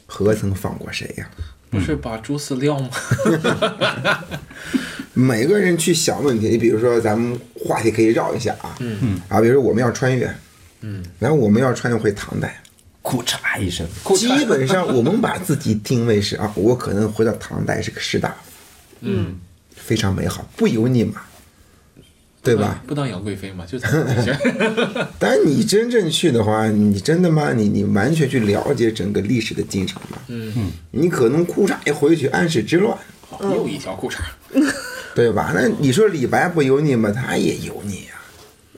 [0.07, 1.29] 何曾放过谁呀、
[1.69, 2.89] 不是把猪饲料吗？
[5.13, 8.97] 每个人去想问题，你比如说咱们话题可以绕一下啊，嗯。
[9.01, 9.21] 嗯。
[9.27, 10.33] 啊，比如说我们要穿越，
[10.81, 12.61] 嗯，然后我们要穿越回唐代，
[13.01, 18.35] 裤衩一声，基本上我们把自己定位是啊，我可能回到唐代是个士大夫，
[19.01, 19.35] 嗯，
[19.75, 21.21] 非常美好，不油腻嘛，
[22.43, 22.83] 对吧？
[22.87, 24.37] 不当杨贵妃嘛，就 咱们这些。
[25.19, 27.53] 但你真正去的话，你真的吗？
[27.53, 30.17] 你你完全去了解整个历史的进程嘛？
[30.27, 32.97] 嗯，你可能裤衩一回去，安史之乱，
[33.41, 34.17] 又一条裤衩
[35.13, 35.51] 对吧？
[35.53, 37.11] 那你说李白不油腻吗？
[37.11, 38.07] 他也油腻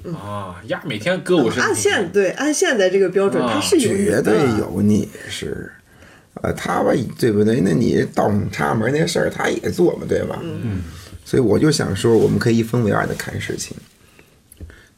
[0.06, 1.82] 呀、啊，压每天歌舞升按平。
[1.82, 5.72] 现对按现在这个标准，啊它是有绝对油腻是。
[6.42, 7.62] 呃，他吧，对不对？
[7.62, 10.40] 那你倒插门那事儿，他也做嘛，对吧？
[10.42, 10.82] 嗯。
[11.24, 13.78] 所以我就想说，我们可以一分为二的看事情。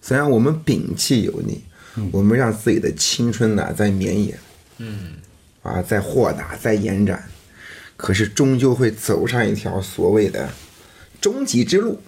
[0.01, 1.61] 虽然我们摒弃油腻，
[2.11, 4.39] 我们让自己的青春呐、在绵延，
[4.77, 5.13] 嗯，
[5.61, 7.23] 啊，在豁达，在延展，
[7.97, 10.49] 可是终究会走上一条所谓的
[11.19, 11.99] 终极之路。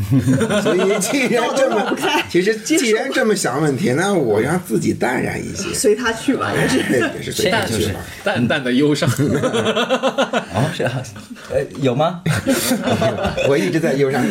[0.62, 1.96] 所以， 既然这么，
[2.30, 6.78] 其实既然这么想问题，那我让自己淡然一些，随他去吧，也是。
[7.16, 8.00] 也是随他去吧。
[8.24, 9.08] 淡淡的忧伤。
[9.10, 11.02] 哦，是啊，
[11.50, 12.22] 呃，有吗？
[13.48, 14.24] 我一直在忧伤。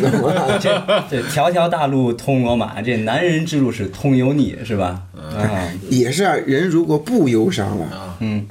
[0.60, 5.02] 这这条条大路通罗马，这男人之路是通油腻，是吧？
[5.16, 8.46] 啊，也是啊，人如果不忧伤了，嗯，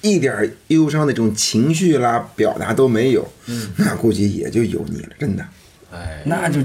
[0.00, 3.26] 一点儿忧伤的这种情绪啦、表达都没有，
[3.76, 5.44] 那估计也就油腻了，真的。
[5.94, 6.60] 哎，那就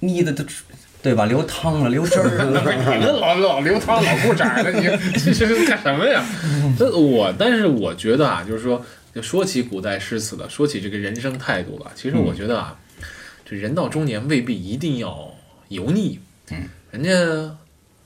[0.00, 0.44] 腻的都，
[1.02, 1.26] 对吧？
[1.26, 2.60] 流汤了，流汁儿了。
[2.96, 4.82] 你 这老老流汤老裤衩了，你
[5.34, 6.24] 这是干什么呀？
[6.78, 12.76] 这我，但是我觉得啊，就是说，就说起古代诗词了，说起这个人生态度了，其实我觉得啊，
[13.44, 15.34] 这人到中年未必一定要
[15.68, 16.20] 油腻。
[16.50, 17.56] 嗯，人家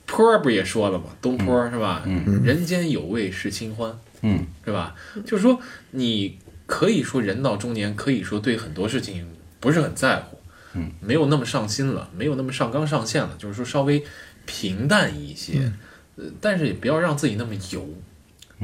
[0.07, 1.05] 坡儿不也说了吗？
[1.20, 2.03] 东坡儿是吧？
[2.07, 3.91] 嗯，人间有味是清欢，
[4.23, 4.95] 嗯是吧？
[5.25, 5.59] 就是说，
[5.93, 9.27] 你可以说人到中年，可以说对很多事情
[9.61, 10.39] 不是很在乎，
[10.75, 14.03] 嗯，没有那么上心了，没有那么上纲上线了，就是说稍微
[14.47, 15.73] 平淡一些，
[16.16, 17.89] 呃，但是也不要让自己那么油。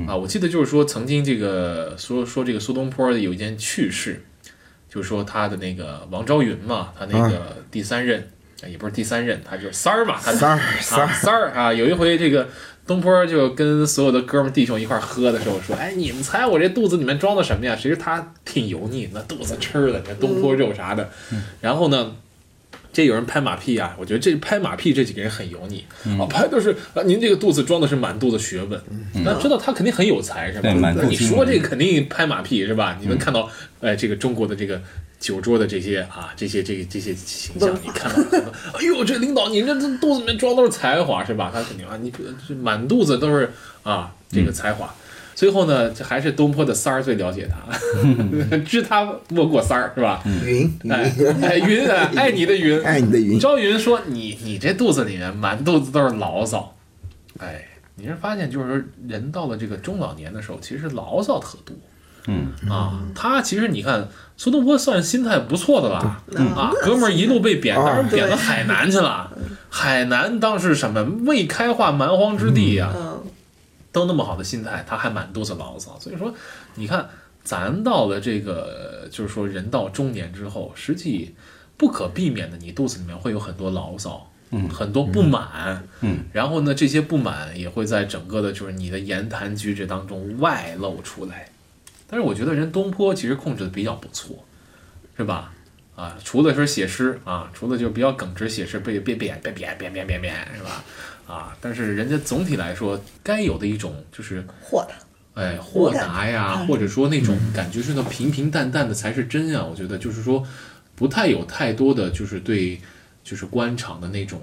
[0.07, 4.23] 啊，我记得就是说，曾经这个说说这个苏东坡有一件趣事，
[4.89, 8.31] 就是说他的那个王昭云嘛，他那个第三任，
[8.63, 11.13] 哎也不是第三任，他就是三儿嘛，他三儿三啊儿。
[11.15, 12.49] 三儿啊，有一回这个
[12.89, 17.77] 东坡就跟所有的哥们弟兄一块儿喝的时候说，哎，你们猜我这肚子里面装的什么呀？
[17.77, 21.09] 其实他挺油腻，那肚子吃的，东坡肉啥的，
[21.61, 22.17] 然后呢。
[22.93, 23.95] 这有人拍马屁啊！
[23.99, 25.85] 我觉得这拍马屁这几个人很油腻、
[26.19, 28.81] 啊，拍都是啊，您这个肚子装的是满肚子学问，
[29.25, 30.63] 那知道他肯定很有才是吧？
[30.63, 32.99] 对满肚子你说这个肯定拍马屁是吧？
[33.01, 33.49] 你能看到，
[33.81, 34.81] 哎，这个中国的这个
[35.21, 41.51] 酒桌的这些啊，这些这个这些形象，你看到，看到哎呦，这领导你这这肚子里面装都是才华是吧？
[41.53, 44.93] 他肯定啊，你这满肚子都是啊这个才华。
[45.39, 50.21] 最后呢，这还是东坡的三儿最了解他， 知他莫过三儿是吧？
[50.45, 51.89] 云，哎哎，云。
[51.89, 56.75] 啊，爱你的云， 爱你的云，赵云说：“你你这肚子里面满肚子都是牢骚，
[57.39, 57.65] 哎，
[57.95, 61.77] 你是发现就是说人到了这个中老年的时候，其实牢骚特多。
[62.27, 62.49] 嗯。
[62.69, 65.99] 啊，他其实你看苏东坡算心态不错的了
[66.57, 69.31] 啊，哥们儿一路被贬，当然贬到海南去了。
[69.71, 73.08] 海南当时什么未开化蛮荒之地呀、嗯，
[73.99, 75.99] 都那么好的心态，他还满肚子牢骚。
[75.99, 76.33] 所以说，
[76.77, 77.09] 你看，
[77.43, 81.35] 咱到了这个，就是说人到中年之后，实际
[81.77, 91.49] 不可避免的，你肚子里面会有很多牢骚，嗯很多不满，嗯，然后呢，这些不满也会在整个的，就是你的言谈举止当中外露出来。
[92.07, 94.45] 但是我觉得人东坡其实控制的比较不错，
[95.17, 95.53] 是吧？
[95.95, 100.85] 啊，除了说写诗啊，除了就比较耿直写诗，被被贬被贬贬贬贬贬是吧？
[101.29, 104.95] 啊，但是人家总体来说该有的一种就是豁达。
[105.35, 109.63] 哎，豁达呀，嗯或者说那种感觉是那平平淡淡的才是真呀。
[109.63, 110.45] 我觉得就是说，
[110.97, 112.81] 不太有太多的就是对
[113.23, 114.41] 就是官场的那种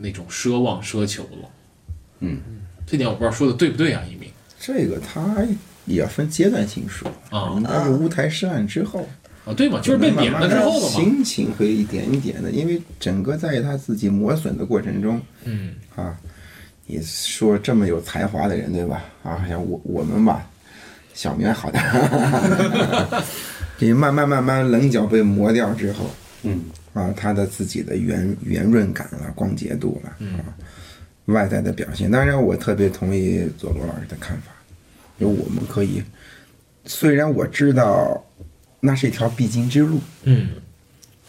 [0.00, 1.48] 那种奢望奢求了。
[2.20, 2.40] 嗯，
[2.84, 4.28] 这点我不知道说的对不对啊，一鸣。
[4.58, 5.36] 这个他
[5.86, 9.08] 也分阶段性说啊应该是乌台诗案之后，
[9.44, 10.92] 啊，对嘛，就是被贬了之后的嘛。
[10.92, 16.18] 心情会一点一点的，因为整个在他自己磨损的过程中，嗯啊，
[16.86, 19.02] 你说这么有才华的人，对吧？
[19.22, 20.46] 啊，像我我们吧，
[21.14, 23.22] 小明还好点儿，
[23.78, 26.10] 这慢慢慢慢棱角被磨掉之后，
[26.42, 30.44] 嗯，啊，他的自己的圆圆润感了、光洁度了，啊，
[31.26, 32.10] 外在的表现。
[32.10, 34.52] 当然，我特别同意佐罗老师的看法，
[35.18, 36.02] 就我们可以，
[36.84, 38.22] 虽然我知道
[38.80, 40.48] 那是一条必经之路，嗯。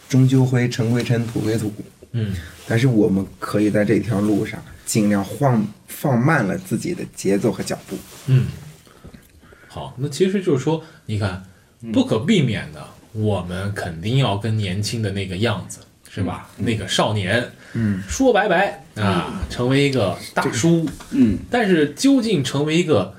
[0.08, 1.72] 终究会尘归尘，土归土，
[2.12, 2.34] 嗯。
[2.66, 7.96] 但是我们可以在这条路上尽量放放慢了自己的节奏和脚步。
[8.26, 8.46] 嗯。
[9.68, 11.42] 好，那其实就是说，你看，
[11.92, 15.78] 不可避免的，我们肯定要跟年轻的那个样子，
[16.10, 16.50] 是吧？
[16.58, 23.14] 那个少年，嗯，说拜拜啊，成为一个大叔，嗯，但是究竟成为一个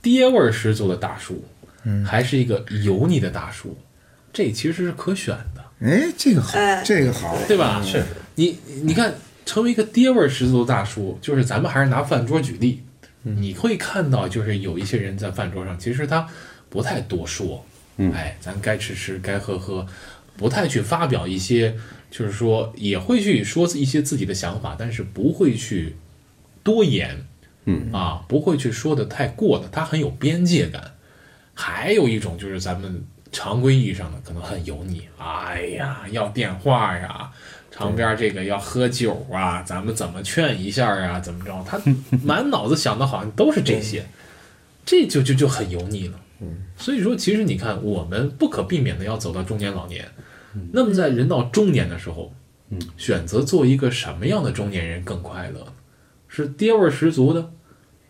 [0.00, 1.44] 爹味儿十足的大叔，
[1.88, 2.04] 嗯。
[2.04, 3.76] 还是一个油腻的大叔，
[4.32, 5.64] 这其实是可选的。
[5.80, 7.82] 哎，这个好哎，这个好，对吧？
[7.82, 8.04] 是。
[8.34, 9.14] 你，你看，
[9.46, 12.82] 成为一个爹味儿十足的大叔，就是咱们还是拿饭桌举例，
[13.22, 16.28] 你会看到，就是有一些人在饭桌上，其实他
[16.68, 17.64] 不太多说，
[17.96, 18.12] 嗯。
[18.12, 19.86] 哎，咱该吃吃，该喝喝，
[20.36, 21.74] 不太去发表一些，
[22.10, 25.96] 就是说也会去说一些自己的想法，但是不会去
[26.62, 27.24] 多言，
[27.64, 27.90] 嗯。
[27.92, 30.92] 啊，不会去说的太过的，他很有边界感。
[31.60, 37.28] 还有一种就是咱们常规意义上的可能很油腻，哎呀，要电话呀，
[37.74, 41.64] 旁边这个要喝酒啊，咱们怎么劝一下啊，怎么着？
[41.66, 41.76] 他
[42.22, 44.06] 满脑子想的好像都是这些，
[44.86, 46.20] 这就就就很油腻了。
[46.76, 50.06] 所以说，其实你看，我们不可避免的要走到中年老年。
[50.72, 52.32] 那么在人到中年的时候，
[52.96, 55.72] 选择做一个什么样的中年人更快乐呢？
[56.28, 57.50] 是爹味十足的，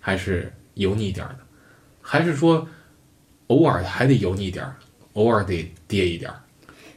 [0.00, 1.38] 还是油腻一点儿的？
[2.02, 2.68] 还是说
[3.48, 4.74] 偶尔还得油腻一点儿，
[5.14, 6.36] 偶尔得跌一点儿？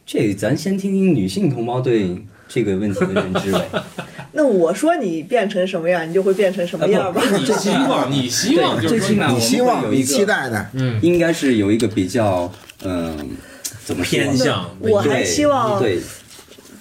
[0.06, 2.16] 这咱先听听女性同胞对
[2.48, 3.66] 这个问题的认知呗。
[4.34, 7.22] 那我说你变成什么样，你就会变成什么样吧？
[7.38, 12.52] 你希望， 你希望就是说最起码你希望有一个期待的，嗯应该是有一个比较
[12.84, 13.38] 嗯、
[13.86, 16.00] 怎么说偏向我还希望对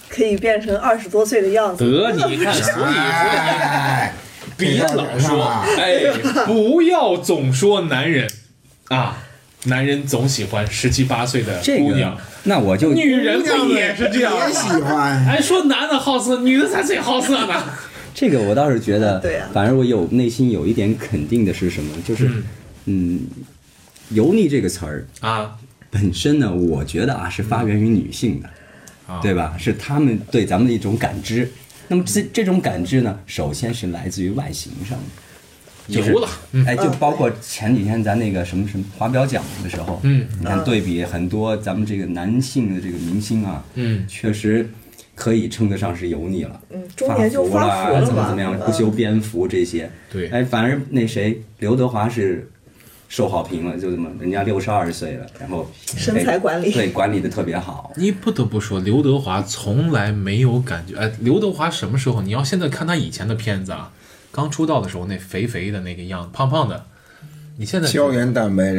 [0.09, 1.85] 可以变成二十多岁的样子。
[1.85, 4.15] 得你看，所以说哎，
[4.57, 5.43] 别老说，
[5.79, 6.05] 哎，
[6.47, 8.29] 不要总说男人
[8.89, 9.19] 啊，
[9.65, 14.69] 男人总喜欢十七八岁的这个姑娘，，那我就女人不也是这样也喜？
[14.83, 15.27] 欢。
[15.27, 17.63] 哎，说男的好色，女的才最好色呢。
[18.15, 22.43] 这个我倒是觉得，对啊反而我有内心有一点肯定的是什么，就是嗯
[22.87, 23.21] 嗯，
[24.11, 25.57] 油腻这个词儿啊，
[25.91, 28.49] 本身呢，我觉得啊是发源于女性的，
[29.07, 29.55] 啊对吧？
[29.59, 31.51] 是他们对咱们的一种感知。
[31.89, 35.05] 那么这这种感知呢，首先是来自于外形上的，
[35.91, 44.69] 就是油了，嗯哎，就包括前几天咱那个什么什么华表奖的时候，嗯你看对比很多咱们这个男性的这个明星啊，嗯确实
[45.15, 46.61] 可以称得上是油腻了。
[46.71, 49.91] 嗯，中年就发福了怎么怎么样，不修边幅这些。
[50.11, 52.49] 对哎，反而那谁刘德华是
[53.09, 57.93] 受好评了，就这么人家六十二岁了，然后身材管理哎对管理的特别好。
[57.97, 60.97] 你不得不说，刘德华从来没有感觉。
[60.97, 62.23] 哎，刘德华什么时候？
[62.23, 63.91] 你要现在看他以前的片子啊，
[64.33, 66.85] 刚出道的时候那肥肥的那个样子，胖胖的，
[67.59, 68.73] 你现在胶原蛋白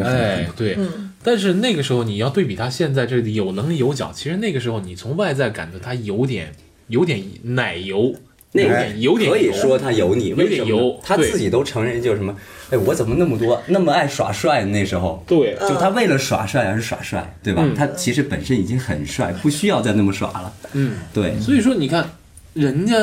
[0.56, 0.78] 对，
[1.24, 6.52] 但是那个时候你要对比他现在这里有棱有角，其实那个时候你从外在感觉他有点
[6.88, 8.16] 有点奶油，
[8.54, 12.36] 那个点有点油可以说他油腻，有为什么油他自己都承认，就是什么，
[12.70, 14.66] 哎，我怎么那么多那么爱耍帅？
[14.66, 15.56] 那时候，对。
[15.60, 17.62] 就他为了耍帅而耍帅，对吧？
[17.64, 17.76] 嗯。
[17.76, 20.54] 他其实本身已经很帅，不需要再那么耍了。
[20.74, 22.10] 嗯，对，所以说你看
[22.54, 22.96] 人家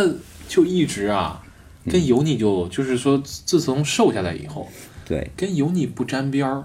[0.48, 1.40] 就一直啊
[1.88, 4.68] 跟油腻就就是说自从瘦下来以后，
[5.06, 6.64] 对，跟油腻不沾边儿，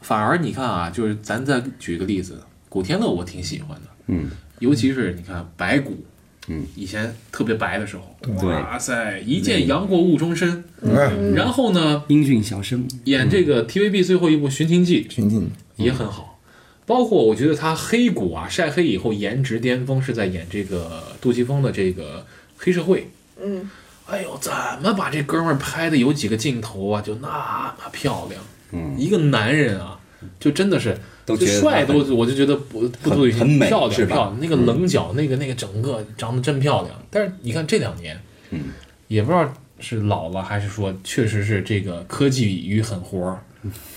[0.00, 6.04] 反而你看啊，就是咱再举个例子，古天乐我挺喜欢的，嗯，尤其是你看白骨，
[6.48, 8.16] 嗯，以前特别白的时候，
[8.48, 16.40] 哇塞，一见杨过误终身，嗯，然后呢，英俊小生，演这个 TVB 最后一部《寻秦记》寻秦也很好，
[16.86, 22.26] 包括我觉得他黑骨啊晒黑以后颜值巅峰是在演这个杜琪峰的这个
[22.56, 23.08] 黑社会，
[23.42, 23.70] 嗯，
[24.06, 28.42] 哎呦，怎么把这哥们儿拍的有几个镜头啊，就那么漂亮，
[28.72, 29.98] 嗯，一个男人啊，
[30.38, 36.94] 就真的是就都觉得帅都，我就觉得不不对，很美漂亮漂亮，那个棱角，那个那个整个长得真漂亮。
[37.10, 38.64] 但是你看这两年，嗯，
[39.08, 43.38] 也不知道是老了还是说确实是这个科技与狠活儿，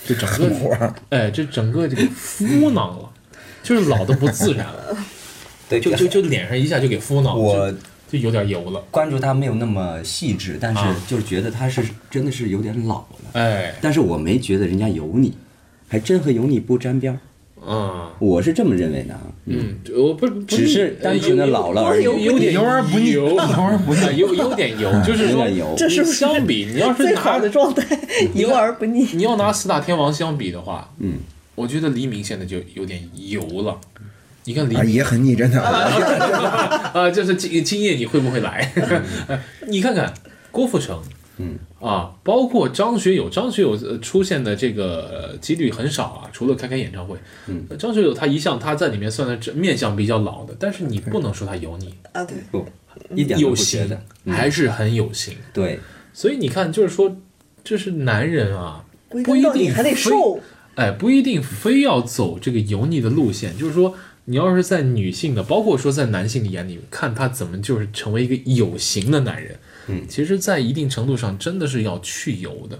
[0.06, 0.94] 这整个活儿。
[1.10, 3.10] 哎，这整个这个敷囊了，
[3.62, 4.66] 就是老的不自然，
[5.68, 7.72] 对，就就就脸上一下就给敷囊，我
[8.08, 10.96] 就就有点油了，关注他没有那么细致，但是啊。
[11.06, 13.06] 就是觉得他是真的是有点老了。
[13.32, 15.32] 哎，但是我没觉得人家油腻，
[15.88, 17.18] 还真和油腻不沾边儿。
[17.64, 19.20] 啊，我是这么认为的啊。
[19.46, 22.04] 嗯，我不不只是单纯的老了而已。
[22.04, 23.28] 有有点油而不腻油。
[23.30, 24.00] 油而不腻。
[24.00, 25.74] 啊有有点油，就是说有点油。
[25.76, 27.98] 这是不是相比你要是拿最好的状态，
[28.34, 29.04] 油而不腻。
[29.14, 31.14] 你要拿四大天王相比的话，嗯，
[31.54, 33.76] 我觉得黎明现在就有点油了。
[34.46, 35.60] 你看黎啊，明也很腻，真的。
[35.62, 38.72] 啊，就是今今夜你会不会来？
[39.66, 40.14] 你看看
[40.52, 41.02] 郭富城，
[41.38, 47.18] 嗯啊，包括张学友，张学友呃出现的这个呃几率很少啊，除了开开演唱会。
[47.48, 52.64] 嗯，张学友他一向他在里面算的面相比较老的，但是你不能说他油腻，啊，对，不，
[53.14, 55.34] 一点都有型。，还是很有型。
[55.52, 55.80] 对，
[56.12, 57.16] 所以你看，就是说，
[57.64, 60.40] 这是男人啊，不一定还得瘦。
[60.76, 63.94] 哎，不一定非要走这个油腻的路线，就是说，
[64.26, 69.56] 你要是在女性的，包括说在男性的眼里看他怎么就是成为一个有型的男人，
[69.86, 70.02] 嗯。
[70.08, 72.78] 其实，在一定程度上真的是要去油的，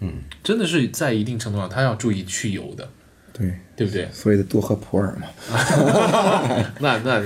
[0.00, 2.88] 嗯，真的是在一定程度上他要注意去油的，
[3.32, 4.08] 对，对不对？
[4.12, 5.28] 所谓的多喝普洱嘛，
[6.80, 7.22] 那那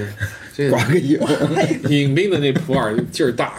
[0.55, 1.19] 这刮个油。
[1.89, 3.57] 饮冰的那普洱劲儿大，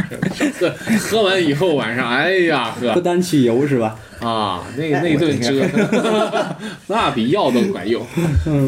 [0.60, 0.70] 喝
[1.00, 4.00] 喝完以后晚上，哎呀不喝单去油是吧？
[4.20, 6.56] 啊，那那顿折腾，
[6.88, 8.06] 那比药都管用。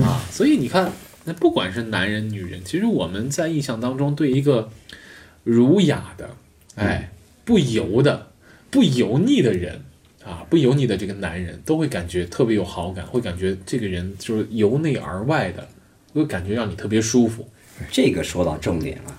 [0.02, 0.24] 啊！
[0.32, 0.90] 所以你看，
[1.32, 4.70] 那不管是男人女人，其实我们在印象当中对一个
[5.46, 6.30] 儒雅的，
[6.76, 7.10] 哎，
[7.46, 8.28] 不油的、
[8.70, 9.80] 不油腻的人
[10.26, 15.66] 啊，不油腻的这个男人，都会感觉特别有好感，会感觉这个人就是由内而外的，
[16.12, 17.48] 会感觉让你特别舒服。
[17.90, 19.18] 这个说到重点了，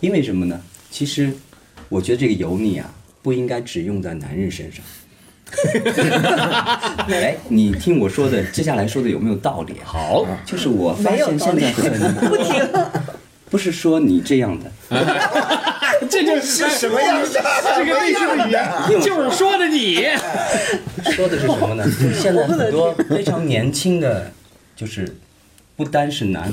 [0.00, 0.60] 因为什么呢？
[0.90, 1.32] 其实
[1.88, 4.84] 我觉得这个油腻啊，不应该只用在男人身上。
[7.10, 9.84] 哎，你听我说的，接下来说的有没有道理啊？
[9.84, 12.62] 好，就是我发现现在很 不听，
[13.50, 14.70] 不是说你这样的，
[16.08, 20.06] 这就是什么样这个内心的语言就是说的你。
[21.12, 21.84] 说的是什么呢？
[21.84, 24.30] 就是现在很多非常年轻的，
[24.76, 25.16] 就是
[25.76, 26.52] 不单是男，很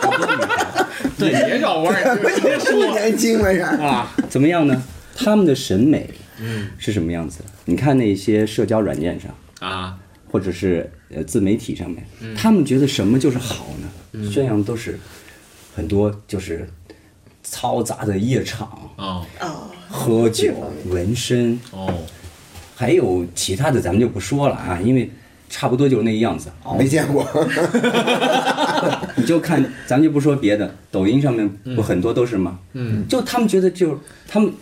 [0.00, 0.76] 多女孩，
[1.18, 3.68] 对，别绕弯儿，就直接这么说年轻了呀？
[3.80, 4.10] 啊。
[4.28, 4.82] 怎么样呢？
[5.16, 6.08] 他们的审美
[6.40, 7.46] 嗯是什么样子的？
[7.64, 9.98] 你看那些社交软件上，啊，
[10.30, 12.04] 或者是呃自媒体上面，
[12.36, 13.66] 他们觉得什么就是好
[14.12, 14.30] 呢？
[14.30, 14.98] 宣扬都是
[15.74, 16.68] 很多就是
[17.44, 20.52] 嘈杂的夜场、哦啊，喝酒、
[20.86, 21.92] 纹身，哦，
[22.74, 25.10] 还有其他的咱们就不说了啊，因为
[25.48, 26.50] 差不多就是那个样子。
[26.78, 27.26] 没见过。
[29.16, 32.58] 你就看，咱就不说别的，抖音上面不很多都是吗？
[32.72, 34.52] 嗯，就他们觉得就他们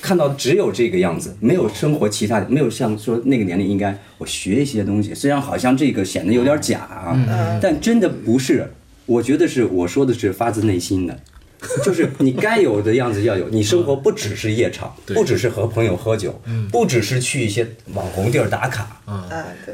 [0.00, 8.72] 看到只有这个样子，没有生活其他的，没有像说那个年龄应该我学一些东西，虽然好像这个显得有点假啊，但真的不是。
[9.06, 11.18] 我觉得是我说的是发自内心的，
[11.84, 13.48] 就是你该有的样子要有。
[13.48, 16.40] 你生活不只是夜场，对不只是和朋友喝酒，
[16.70, 19.26] 不只是去一些网红地儿打卡，啊，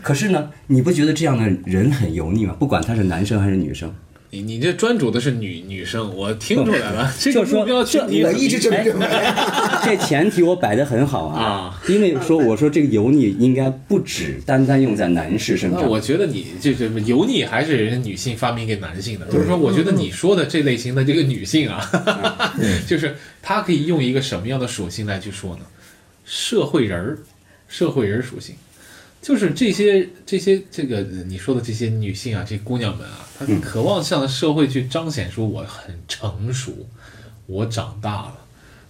[0.02, 2.56] 可是呢，你不觉得这样的人很油腻吗？
[2.58, 3.94] 不管他是男生还是女生，
[4.42, 9.06] 你你这专注的是女女生，我听出来了，这个就说目标群体我一直这么认为。
[9.84, 15.80] 这前提我摆的很好啊啊，因为说我说这个油腻应该不只单单用在男士身上。
[15.80, 21.90] 那我觉得你这这油腻还是人家女性发明给男性的，就是说，我觉得你说的这类型的这个女性啊，
[22.86, 25.62] 就是她可以用一个什么样的属性来去说呢？
[26.24, 27.18] 社会人儿，
[27.68, 28.56] 社会人儿属性，
[29.22, 36.72] 就是这些这些这个呃你说的这些女性啊，这姑娘们啊，她渴望向社会去彰显出我很成熟，
[37.46, 38.34] 我长大了。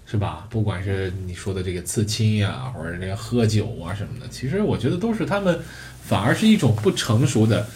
[0.09, 0.47] 是吧？
[0.49, 5.59] 不管是你说的这个刺青呀、或者这个喝酒啊什么的，其实我觉得都是他们
[6.01, 7.67] 反而是一种不成熟的，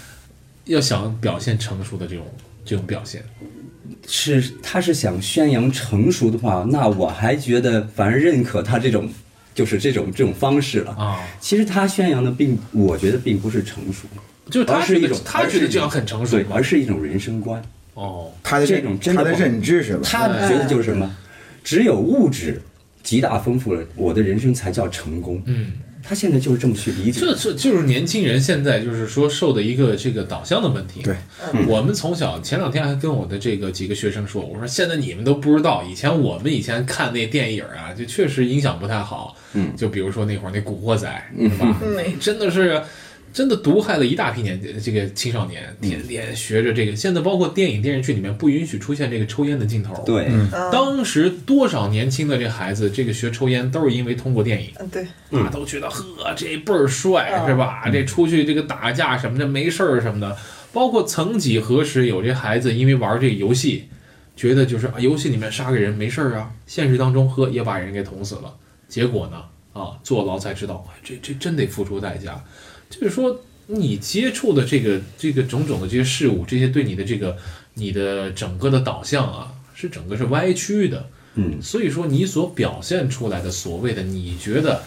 [0.67, 2.25] 要想表现成熟的这种
[2.65, 3.25] 这种表现。
[4.07, 9.11] 是他是想宣扬成熟的话，那我还觉得反而认可他这种，
[9.53, 10.93] 就是这种这种方式了。
[10.93, 14.07] 啊，其实他宣扬的并，我觉得并不是成熟，
[14.51, 17.63] 就是他觉得而是一种他觉得这样很成熟对，而是一种人生观。
[17.95, 20.01] 哦，他的这种真的他的认知是吧？
[20.05, 21.15] 他觉得就是什么，
[21.63, 22.61] 只有物质
[23.03, 25.43] 极大丰富了，我的人生才叫成功。
[25.45, 25.73] 嗯，
[26.03, 27.21] 他现在就是这么去理解。
[27.21, 31.03] 这这就是年轻人现在就是说受的一个这个导向的问题。
[31.03, 31.15] 对，
[31.67, 39.37] 我们从小前两天还跟我的这个几个学生说，我说现在你们都不知道，以前我们以前看那电影啊，就确实影响不太好。
[39.53, 41.77] 嗯就比如说那会儿那《古惑仔》，是吧？
[41.95, 42.81] 那真的是。
[43.33, 46.97] 真的毒害了一大批年这个青少年，天天学着这个。
[46.97, 50.29] 现在包括电影电视剧里面不允许出现这个抽烟的镜头。，对，
[50.73, 54.71] 当时多少年轻的这孩子，这个学抽烟都是因为通过电影。
[54.81, 55.05] 嗯，对，
[55.39, 57.89] 啊，都觉得呵，这倍儿帅是吧？
[57.91, 60.37] 这出去这个打架什么的没事儿什么的，
[60.73, 63.85] 包括曾几何时有这孩子因为玩这个游戏，
[64.35, 68.53] 觉得就是啊游戏里面杀个人没事儿啊，现实当中呵也把人给捅死了，
[68.89, 72.43] 结果呢啊坐牢才知道，哎这这真得付出代价。
[72.91, 77.37] 就是说，你接触的这个这个种种的这些事物，这些对你的这个
[77.75, 81.09] 你的整个的导向啊，是整个是歪曲的。
[81.37, 84.83] 嗯，所以说你所表现出来的所谓的你觉得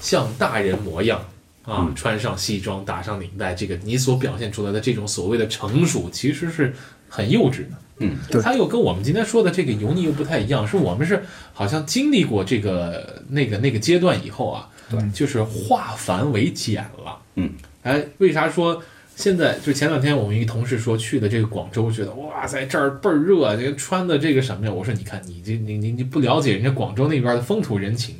[0.00, 1.28] 像大人模样
[1.64, 6.72] 啊，穿上西装打上领带，这个你所表现出来的这种所谓的成熟，其实是
[7.08, 7.70] 很幼稚的。
[7.98, 17.18] 嗯，对它又跟我们今天说的这个油腻又不太一样，是我们是好像经历过这个那个那个阶段以后啊，对，就是化繁为简了。
[17.36, 17.50] 嗯，
[17.82, 18.82] 哎，为啥说
[19.14, 24.72] 现在就前两天我们一同事说去的这个广州，觉得哇塞这儿倍儿热，这个穿的这个什么呀？
[24.72, 28.14] 我说你看你这你你你不了解人家广州那边的风土人情，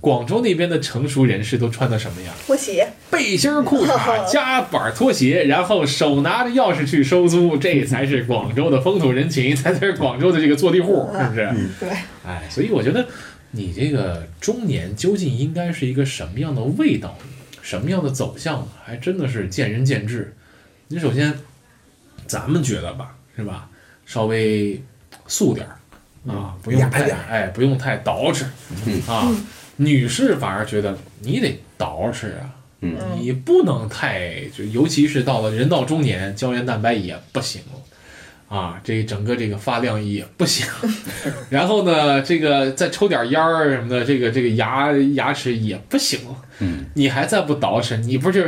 [0.00, 2.32] 广州那边的成熟人士都穿的什么呀？
[2.46, 11.50] 拖鞋，背心裤衩加 板拖鞋，然后手拿着钥匙去收租，这才是广州的风土人情，才才是广州的这个坐地户，是不是？
[11.80, 11.88] 对，
[12.24, 13.06] 哎，所以我觉得
[13.56, 17.16] 你这个中年究竟应该是一个什么样的味道，
[17.62, 18.66] 什么样的走向？
[18.84, 20.34] 还真的是见仁见智。
[20.88, 21.32] 你首先，
[22.26, 23.70] 咱们觉得吧，是吧？
[24.04, 24.82] 稍微
[25.28, 25.78] 素点儿
[26.32, 28.44] 啊，不用太哎，不用太捯饬
[29.10, 29.34] 啊。
[29.76, 37.80] 女士反而觉得你得捯饬啊，嗯你不能太就，尤其是到了人到中年，胶原蛋白也不行了。
[38.48, 40.66] 啊，这整个这个发量也不行，
[41.50, 46.36] 然后呢，这个再抽点烟儿什么的，这个这个牙牙齿也不行了。
[46.60, 48.42] 嗯，你还再不捯饬，你不就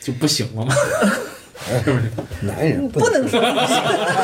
[0.00, 0.74] 就不行了吗？
[1.84, 2.04] 是不是？
[2.46, 3.76] 男人不能说不行。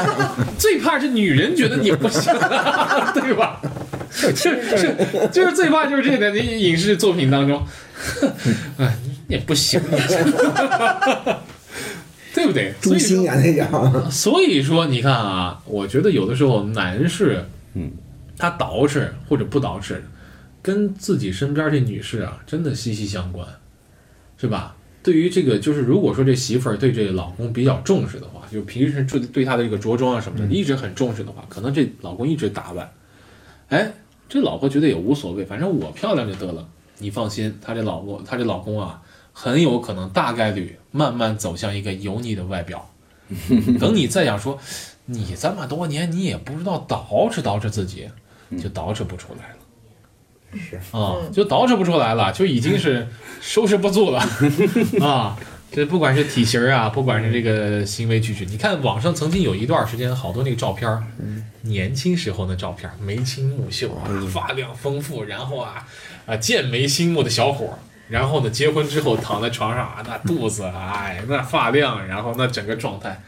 [0.57, 2.33] 最怕是女人觉得你不行，
[3.12, 3.61] 对吧？
[4.11, 4.95] 是是，
[5.33, 7.61] 就是最怕就是这个你影视作品当中，
[8.79, 9.81] 哎，你也不行，
[12.35, 12.74] 对不对？
[12.82, 14.11] 所以说诛心啊那叫。
[14.11, 17.93] 所以说，你看啊，我觉得有的时候男士，嗯，
[18.37, 19.95] 他捯饬或者不捯饬，
[20.61, 23.47] 跟自己身边这女士啊，真的息息相关，
[24.37, 24.74] 是吧？
[25.05, 32.91] 对于这个，就是如果说这媳妇儿对这个老公比较重视的话，就平时对对她的这个着装啊什么的，一直很重视的话，可能这老公一直打扮，
[33.68, 33.93] 哎，
[34.28, 36.66] 这老婆觉得也无所谓，反正我漂亮就得了。
[36.99, 42.88] 你放心，她这老婆，她这老公啊，很有可能大概率慢慢走向一个油腻的外表。
[43.80, 44.57] 等你再想说，
[45.07, 48.09] 你这么多年你也不知道捯饬捯饬自己，
[48.53, 49.57] 就捯饬不出来了。
[50.57, 53.09] 是啊，就捯饬不出来了，就已经是
[53.40, 54.22] 收拾不住了
[55.03, 55.36] 啊！
[55.72, 61.03] 这不管是体型啊，不管是这个行为举止，你看网上曾经有一段时间，好多那个照片儿，
[61.62, 65.84] 年轻时候的照片，眉清目秀啊，发量丰富，然后啊
[66.26, 67.78] 啊剑眉星目的小伙儿，
[68.09, 73.22] 然后呢结婚之后躺在床上啊，那肚子，哎，那发量，然后那整个状态，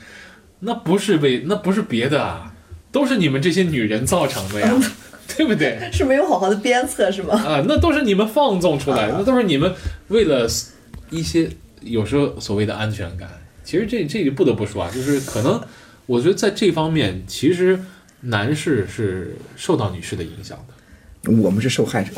[0.60, 2.52] 那不是为那不是别的啊，
[2.92, 4.74] 都是你们这些女人造成的呀，
[5.36, 5.90] 对不对？
[5.92, 7.34] 是没有好好的鞭策是吗？
[7.34, 9.72] 啊，那都是你们放纵出来的，那都是你们
[10.08, 10.46] 为了
[11.10, 11.48] 一些
[11.80, 13.28] 有时候所谓的安全感。
[13.64, 15.60] 其实这这个不得不说啊，就是可能
[16.06, 17.78] 我觉得在这方面，其实
[18.20, 20.74] 男士是受到女士的影响的。
[21.26, 22.10] 我们是受害者，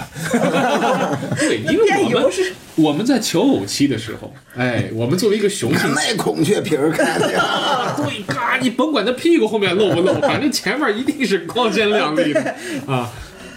[1.38, 12.54] 对， 因为我们是我们在求偶期的时候，哎，我们作为一个雄性那孔雀皮儿 看对，嘎，你甭管他屁股后面露不露， 反正前面一定是光鲜亮丽的
[12.86, 13.10] 啊。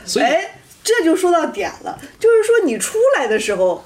[0.05, 3.83] 所以，哎，这就说到点了，就是说你出来的时候，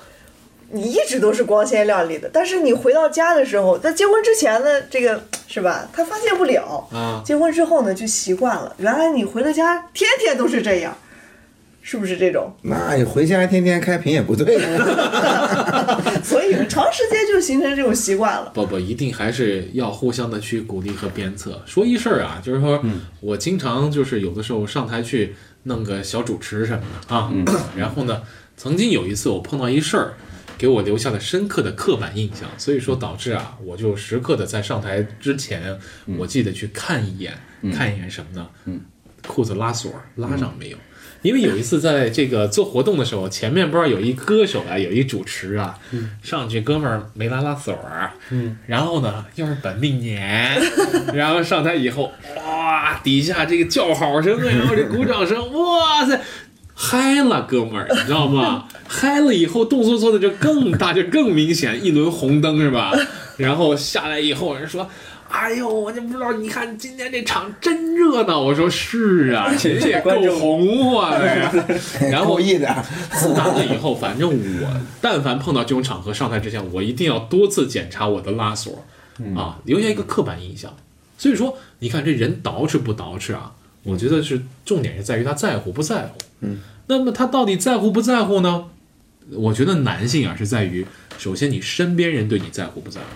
[0.72, 5.88] 你一直都是光鲜亮丽的，但是你回到家的时候，在结婚之前呢，这个是吧？
[5.94, 8.74] 他发现不了，啊结婚之后呢，就习惯了。
[8.78, 10.98] 原来你回了家，天天都是这样，
[11.88, 12.52] 是不是这种？
[12.64, 16.02] 那你回家天天开屏也不对呀。
[16.24, 18.50] 所以长时间就形成这种习惯了。
[18.56, 21.62] 不不，一定还是要互相的去鼓励和鞭策。
[21.68, 22.84] 说一事儿啊，就是说、
[23.22, 27.32] 我经常就是有的时候上台去弄个小主持什么的啊，
[27.78, 28.24] 然后呢，
[28.58, 30.14] 曾经有一次我碰到一事儿，
[30.58, 35.78] 给我留下了深刻的刻板印象，所以说导致啊，我就时刻的在上台之前，
[36.18, 37.38] 我记得去看一眼，
[37.72, 38.50] 看一眼什么呢？
[39.28, 40.78] 裤子拉锁拉上没有？
[41.22, 45.76] 因为有一次在这个做活动的时候，前面不知道有一歌手啊，有一主持啊，
[46.22, 50.62] 上去哥们儿没拉拉锁儿，嗯，然后呢又是本命年，
[51.16, 56.22] 然后上台以后，哇，底下这个叫好声啊，然后这鼓掌声，哇塞！
[56.78, 58.66] 嗨了，哥们儿，你知道吗？
[58.88, 62.92] 嗨了以后，动作做的就更大，就更明显，一轮红灯是吧？
[63.38, 64.88] 然后下来以后，人说
[65.28, 68.40] ：“哎呦，我就不知道，你看今天这场真热闹。
[68.42, 71.52] ”我说：“是啊， 这也够红火的呀。
[72.12, 78.86] ”然后故意的，自打那以后，反正我但凡碰到这种场合上台之前，我一定要多次检查我的拉锁，
[79.36, 80.74] 啊，留下一个刻板印象。
[81.18, 83.54] 所以说，你看这人捯饬不捯饬啊？
[83.84, 86.18] 我觉得是重点是在于他在乎不在乎。
[86.42, 88.66] 嗯，那么他到底在乎不在乎呢？
[89.32, 90.86] 我觉得男性啊是在于，
[91.18, 93.08] 首先你身边人对你在乎不在乎。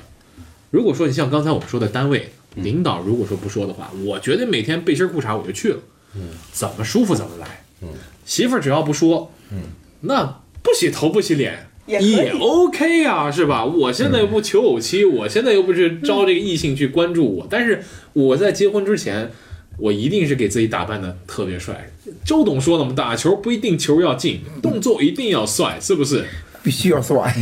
[0.72, 5.80] 如果说你像刚才我们说的单位领导，如果说不说的话，我觉得每天背心裤衩我就去了，
[6.16, 7.90] 嗯，怎么舒服怎么来，嗯，
[8.26, 9.64] 媳妇儿只要不说，嗯，
[10.02, 11.66] 那不洗头不洗脸。
[11.88, 13.66] 也也 OK 啊，是吧？
[13.66, 19.32] 我现在又不求偶期，我现在又不是招这个异性去关注我，但是我在结婚之前，
[19.80, 21.90] 我一定是给自己打扮的特别帅。
[22.24, 26.24] 周董说了嘛，打球不一定球要进，动作一定要帅，是不是？
[26.62, 27.36] 必须要帅。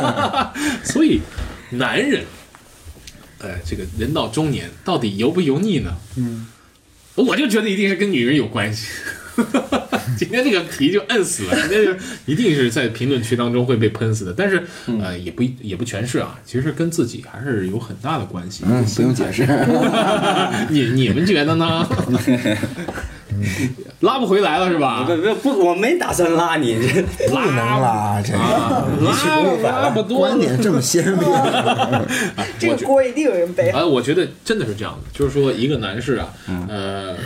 [0.82, 1.20] 所以，
[1.72, 2.22] 男人，
[3.44, 5.94] 哎，这个人到中年到底油不油腻呢？
[6.16, 6.46] 嗯，
[7.14, 8.88] 我就觉得一定是跟女人有关系。
[10.16, 11.92] 今天这个题就摁死了，今天就
[12.24, 14.32] 一定是在评论区当中会被喷死的。
[14.32, 14.62] 但是，
[15.00, 18.62] 呃，也不也不全是啊，其实跟自己还是有很大的关系。
[18.64, 19.44] 嗯，不用解释。
[20.70, 21.84] 你你们觉得呢？
[24.00, 25.04] 拉不回来了是吧？
[25.06, 26.76] 不不不，我没打算拉你，
[27.18, 31.20] 这不能拉，这啊，拉拉不多观点这么鲜明。
[32.58, 33.70] 这个锅一定有人背。
[33.70, 36.28] 啊，我觉得真的是这样的，就是说一个男士啊，
[36.68, 37.16] 呃，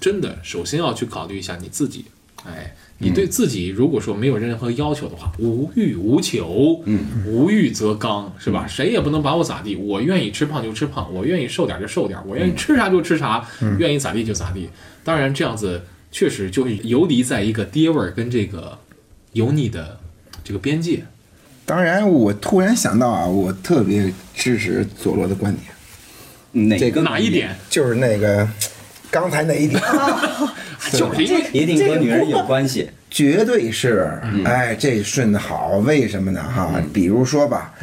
[0.00, 2.04] 真的首先要去考虑一下你自己，
[2.46, 8.66] 哎，你对自己如果说没有任何要求的话，无欲无求，嗯，无欲则刚，是吧？
[8.68, 13.42] 谁也不能把我咋地，我愿意吃胖就吃胖，我愿意瘦点就瘦点，我愿意吃啥就吃啥，
[13.78, 14.68] 愿意咋地就咋地。
[15.02, 15.82] 当然这样子
[16.12, 18.78] 确实就游离在一个爹味儿跟这个
[19.32, 19.98] 油腻的
[20.44, 21.02] 这个边界。
[21.64, 27.56] 当然，我突然想到啊，我特别支持佐罗的观点，哪这个哪一点？
[27.70, 28.46] 就是那个
[29.10, 29.80] 刚才那一点，
[30.92, 32.88] 就是因为一定和女人有关系。
[33.10, 36.42] 绝对是，哎，这顺的好，为什么呢？
[36.42, 37.74] 哈，比如说吧，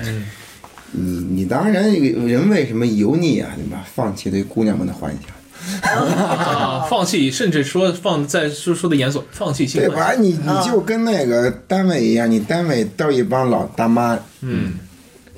[0.91, 3.49] 你你当然人为什么油腻啊？
[3.57, 3.84] 对吧？
[3.93, 5.36] 放弃对姑娘们的幻想。
[5.82, 10.13] 啊， 放弃，甚至说放在说说的严肃，放弃性对吧？
[10.13, 14.75] 你你就跟那个单位一样，你单位都是一帮老大妈，嗯，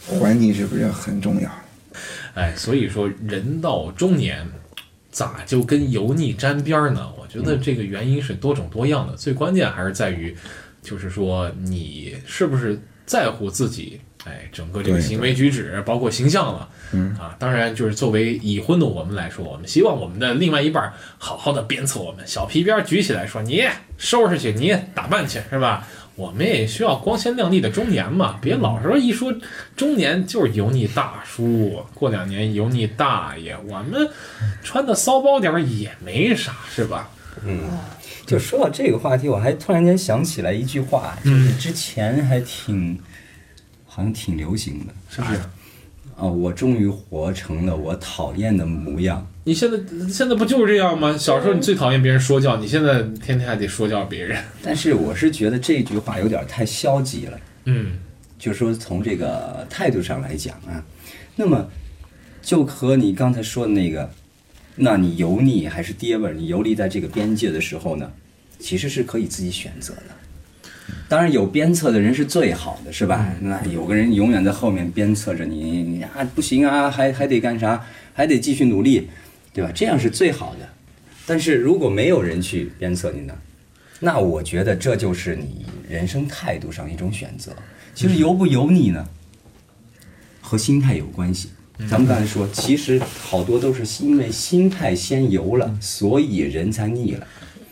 [0.05, 1.49] 环境是不是很重要？
[2.35, 4.47] 哎，所以说人到中年，
[5.11, 7.09] 咋就跟油腻沾边儿呢？
[7.17, 10.35] 我觉得这个原因是多种多样的，最关键还是在于，
[10.81, 16.69] 就是说你是不是在乎自己，哎，整个这个行为举止，包括形象了。
[16.91, 23.63] 嗯啊，当然就是作为已婚的我们来说，我们希望我们的另外一半儿好好的鞭策我们，小皮鞭儿举起来说你
[23.97, 25.87] 收拾去，你打扮去，是吧？
[26.19, 29.33] 我们也需要光鲜亮丽的中年嘛，别老是一说
[29.77, 34.05] 中年就是油腻大叔，过两年油腻大爷，我们
[34.61, 37.09] 穿的骚包点儿也没啥，是吧？
[37.45, 37.61] 嗯
[38.25, 42.99] 就说到这个话题，我还突然间想起来一句话，就是之前还挺，
[43.87, 45.39] 好像挺流行的，是不是？
[46.17, 49.25] 啊，我终于活成了我讨厌的模样。
[49.49, 51.17] 你现在现在不就是这样吗？
[51.17, 54.37] 小时候你最讨厌别人说教，你现在天天还得说教别人。
[54.61, 57.93] 但是我是觉得这句话有点太消极了，嗯
[58.37, 60.85] 就说从这个态度上来讲啊，
[61.35, 61.67] 那么
[62.43, 64.07] 就和你刚才说的那个，
[64.75, 68.11] 那你油腻还是爹味儿，你游离在这个边界的时候呢，
[68.59, 70.93] 其实是可以自己选择的。
[71.07, 73.33] 当然有鞭策的人是最好的，是吧？
[73.41, 77.83] 那有个人永远在后面鞭策着你，你啊不行啊，还还得干啥，
[78.13, 79.09] 还得继续努力，
[79.53, 79.71] 对吧？
[79.73, 80.67] 这样是最好的。
[81.25, 83.33] 但是如果没有人去鞭策你呢，
[83.99, 87.51] 那我觉得这就是你人生态度上一种选择。
[87.93, 89.07] 其实油不油腻呢，
[90.41, 91.49] 和心态有关系。
[91.89, 97.25] 咱们刚才说，其实好多都是因为心态先油了，所以人才腻了。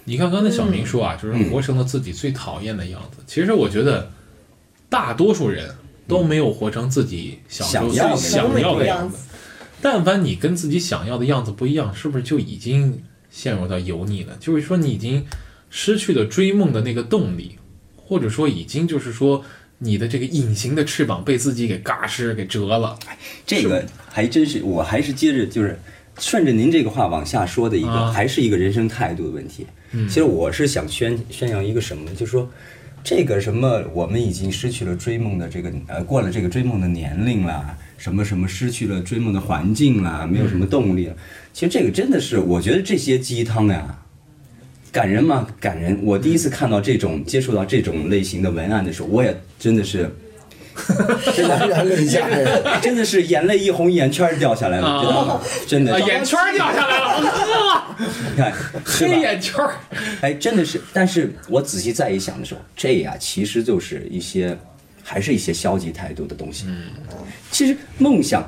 [0.05, 3.21] 你看刚才小明说啊，就是活成了自己最讨厌的样子。
[3.27, 4.09] 其实我觉得，
[4.87, 5.75] 大多数人
[6.07, 9.17] 都没有活成自己想要的想要的样子。
[9.81, 14.35] 但凡你跟自己想要的样子不一样，是不是就已经陷入到油腻了？
[14.39, 15.25] 就是说你已经
[15.69, 17.57] 失去了追梦的那个动力，
[17.95, 19.43] 或者说已经就是说
[19.77, 22.97] 你的这个隐形的翅膀被自己给嘎吱给折了。
[23.45, 25.79] 这个还真是，我还是接着就是
[26.17, 29.67] 顺着您这个话往下说的一个，啊还是一个人生态度的问题。
[29.91, 32.15] 其实我是想宣宣扬一个什么呢？
[32.15, 32.49] 就是说，
[33.03, 41.15] 这个什么，我们已经失去了追梦的这个呃，过了这个追梦的年龄啦，什么什么失去了追梦的环境啦，没有什么动力了。
[41.53, 43.99] 其实这个真的是，我觉得这些鸡汤呀。
[44.89, 45.45] 感人吗？
[45.59, 45.99] 感人！
[46.01, 50.09] 我第一次看到这种接触到这种类型的文案的时候，我也真的是
[51.35, 52.63] 真的让人吓人。
[52.81, 55.41] 真的是眼泪一红，眼圈儿掉下来了，知道吗？
[55.67, 57.95] 真的啊，，眼圈儿掉下来了，
[58.31, 58.51] 你看，
[58.83, 59.19] 黑？
[59.19, 59.75] 眼圈儿。
[60.21, 60.81] 哎，真的是。
[60.93, 64.57] 但是我仔细再一想的时候，这呀，其实就是一些，
[65.09, 66.65] 还是一些消极态度的东西。
[66.67, 66.83] 嗯，
[67.49, 68.45] 其实梦想，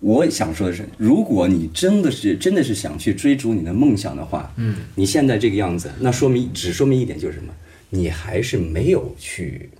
[0.00, 7.50] 我想说的是，如果你真的是真的是想去追逐你的梦想的话，嗯，你现在这个样子，那说明只说明一点就是什么？
[7.88, 9.70] 你还是没有去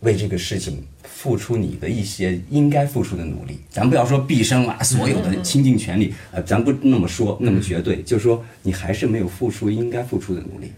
[0.00, 3.58] 为这个事情付出你的一些应该付出的努力。
[3.68, 10.72] 咱不要说毕生啊，所有的倾尽全力，呃，咱不那么说那么绝对，就说你还是没有付出应该付出的努力。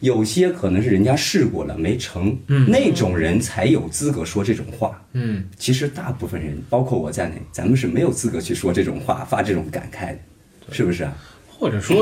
[0.00, 2.36] 有些可能是人家试过了没成，
[2.68, 5.00] 那种人才有资格说这种话。
[5.12, 10.18] 嗯，其实大部分人，包括我在内，咱们是没有资格去说这种话、发这种感慨的，
[10.70, 11.16] 是不是啊？
[11.58, 11.96] 或者说，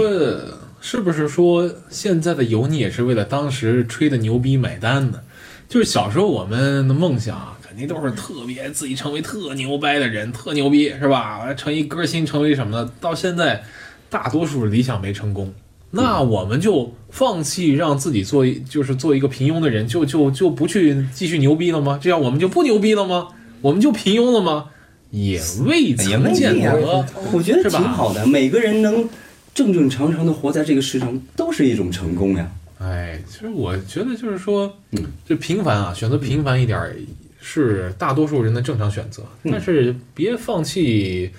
[0.80, 5.22] 是不是说现在的油腻也是为了当时吹的牛逼买单的？
[5.68, 11.54] 就是小时候我们的梦想啊肯定都是特别自己成为特牛掰的人，特牛逼是吧？
[11.54, 12.92] 成一歌星，成为什么的？
[13.00, 13.62] 到现在，
[14.10, 15.52] 大多数理想没成功，
[15.94, 21.98] 那我们就放弃让自己做一，就是做一个平庸的人，就就就不去继续牛逼了吗？
[22.02, 23.28] 这样我们就不牛逼了吗？
[23.60, 24.66] 我们就平庸了吗？
[25.10, 28.26] 也未曾见得，我觉得挺好的。
[28.26, 29.08] 每个人能
[29.54, 32.50] 正正常常的活在这个世上，都是一种成功呀。
[32.80, 36.96] 哎，其实我觉得就是说，嗯，这平凡啊，选择平凡一点儿
[37.40, 41.30] 是大多数人的正常选择，嗯但是别放弃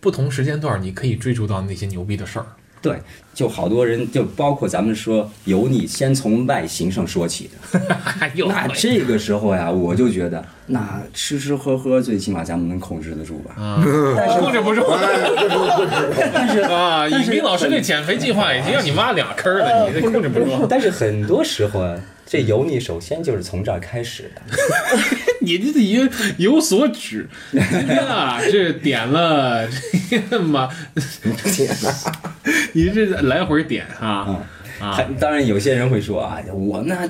[0.00, 2.46] 不同时间段你可以追逐到那些牛逼的事儿。
[2.80, 2.96] 对，
[3.34, 7.80] 就好多人，就包括咱们说油腻，先从外形上说起的。
[8.46, 13.54] 那这个时候呀，我就觉得，那吃吃喝喝，最起码咱们能控制得住吧？
[13.60, 13.82] 啊，
[14.38, 14.82] 控制不住。
[16.32, 20.66] 但是啊，尹斌老师这减肥计划已经让你挖俩坑了，你这控制不住。
[20.68, 21.96] 但是很多时候啊，
[22.30, 24.42] 这油腻首先就是从这儿开始的。
[25.40, 29.66] 你这已经有所指，今天啊，这点了
[30.10, 30.68] 这个妈，
[32.74, 34.44] 你这来回点啊
[34.78, 35.04] 啊还！
[35.18, 37.08] 当然，有些人会说啊，我那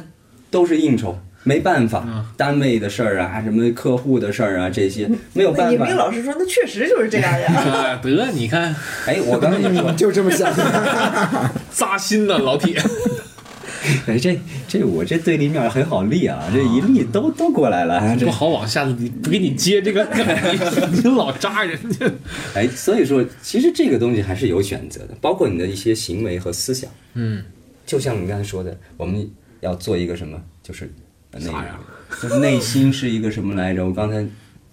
[0.53, 5.95] 都是应酬，没办法，单位的事儿啊，什么客户的事儿啊，这些没有办尹斌法。
[5.95, 7.53] 老师说，那确实就是这样呀。
[7.59, 8.73] 啊，得你看
[9.07, 10.55] 哎，我刚才也说， 就这么想。
[11.73, 12.81] 扎心呢，老铁。
[14.07, 20.19] 哎，这这我这对立面很好立啊，这一立都都过来了，这不好往下你不给你接这个梗，
[20.93, 22.11] 你 你老扎人家。
[22.55, 26.91] 哎，所以说其实这个东西还是有选择的，包括你的一些行为和思想。
[27.15, 27.45] 嗯，
[27.87, 30.91] 就像你刚才说的，我们要做一个什么，就是
[31.33, 31.69] 呃那个，
[32.23, 33.85] 就是内心是一个什么来着？
[33.85, 34.27] 我刚才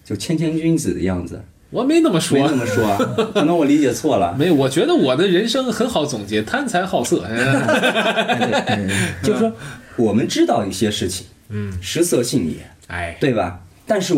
[0.04, 2.98] 就谦谦君子的样子，我没那么说没，那么说啊，
[3.34, 4.34] 可能我理解错了。
[4.40, 7.26] 没有，我觉得我的人生很好总结，贪财好色。
[9.24, 9.52] 就是说，
[9.98, 12.58] 我们知道一些事情，嗯，食色性也，
[12.88, 13.60] 哎，对吧？
[13.86, 14.16] 但是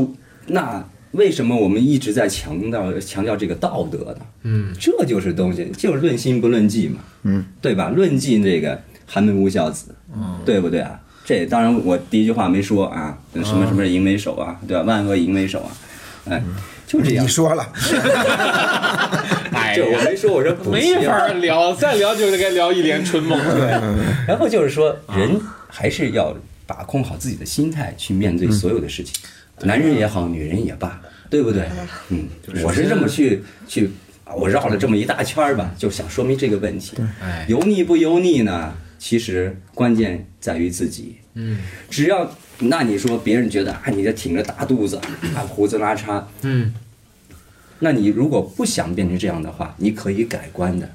[0.48, 4.26] 那为什么我们一直在强调强调这个道德呢？
[4.44, 7.90] 嗯，这就是东西，就是论心不论迹嘛，嗯，对吧？
[7.90, 11.00] 论迹这个寒门无孝子，嗯，对不对啊？
[11.26, 14.84] 这当然我第一句话没说啊，什么什么淫为首啊，对吧？
[14.84, 15.72] 万恶淫为首啊，
[16.30, 16.42] 哎，
[16.88, 17.28] 就这样你。
[17.28, 17.72] 说了，
[19.52, 23.38] 哎这我，没说，我说补没法聊，再聊就该聊一帘春梦。
[23.56, 23.68] 对，
[24.26, 26.34] 然后就是说，人还是要
[26.66, 29.14] 把控好自己的心态去面对所有的事情，
[29.60, 31.68] 男人也好，女人也罢，对不对？
[32.10, 32.28] 嗯，
[32.64, 33.92] 我是这么去去，
[34.24, 36.98] 啊我绕了这么一大圈儿吧，就想说明这个问题。
[37.22, 38.74] 哎，油腻不油腻呢？
[38.98, 41.18] 其实关键在于自己。
[41.38, 41.58] 嗯
[41.90, 42.30] 只要
[42.60, 44.98] 那你说别人觉得啊，你这挺着大肚子
[45.36, 46.74] 啊，胡子拉碴，嗯，
[47.80, 50.90] 那你如果不想变成这样的话，你可以改观的，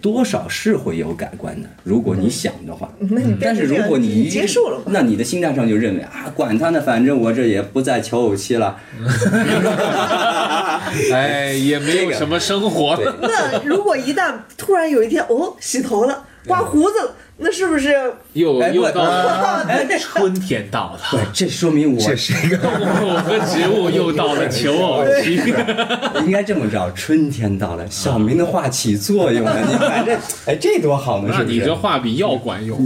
[0.00, 1.68] 多少是会有改观的。
[1.84, 4.82] 如果你想的话，那你但是如果你一接受了？
[4.86, 8.76] 那你的心态上就认为啊，管他呢，反正我这也不再求偶期了。
[11.12, 12.96] 哎，也没有什么生活。
[12.96, 17.92] 对 那如果一旦突然有一天，哦，洗头了，刮胡子了，那是不是？
[18.34, 25.36] 又又到了哎春天到对了，，这说明我这是一个动物和植物又到了求偶期。
[26.24, 29.56] 应该这么着，春天到了，小明的话起作用了。
[29.68, 30.14] 你看 这，
[30.46, 31.58] 哎，这多好呢，是不是？
[31.58, 32.78] 你这话比药管用。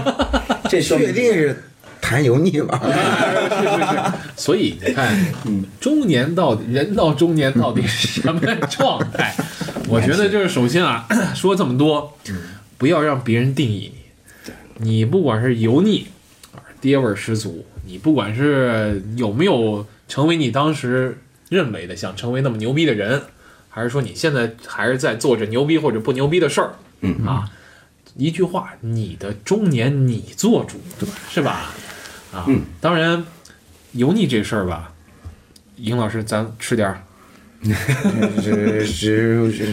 [0.68, 1.62] 这说明确定是
[2.00, 2.80] 谈油腻吧？
[2.82, 5.14] 是是是，所以你看，
[5.80, 8.40] 中年到底人到中年到底是什么
[8.70, 9.34] 状态？
[9.88, 12.12] 我觉得就是首先啊， 说这么多，
[12.78, 13.92] 不要让别人定义
[14.78, 14.88] 你。
[14.88, 16.06] 你不管是油腻，
[16.80, 23.22] 爹味儿十足，你不管是有没有成为你当时认为的想成为那么牛逼的人，
[23.68, 27.50] 还是说你现在还是在做着牛逼或者不牛逼的事儿，嗯啊，
[28.16, 30.78] 一句话，你的中年你做主，
[31.30, 31.74] 是吧？
[32.32, 33.24] 啊，嗯当然，
[33.92, 34.92] 油腻这事儿吧，
[35.76, 37.02] 尹老师，咱吃点儿。
[37.66, 39.64] 这这这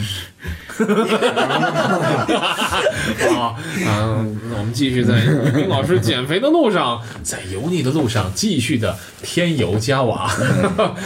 [3.37, 5.19] 啊，嗯，那我们继续在
[5.59, 10.31] 尹老师减肥的路上，在油腻的路上继续的添油加瓦。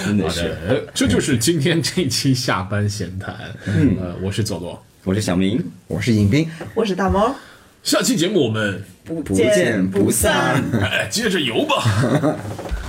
[0.05, 3.35] 真的是好的，这就是今天这期下班闲谈。
[3.65, 4.81] 嗯呃，我是佐罗。
[5.03, 7.35] 我是小明，我是尹斌，我是大猫，
[7.83, 10.63] 下期节目我们不不见不散。
[10.81, 12.35] 哎接着游吧。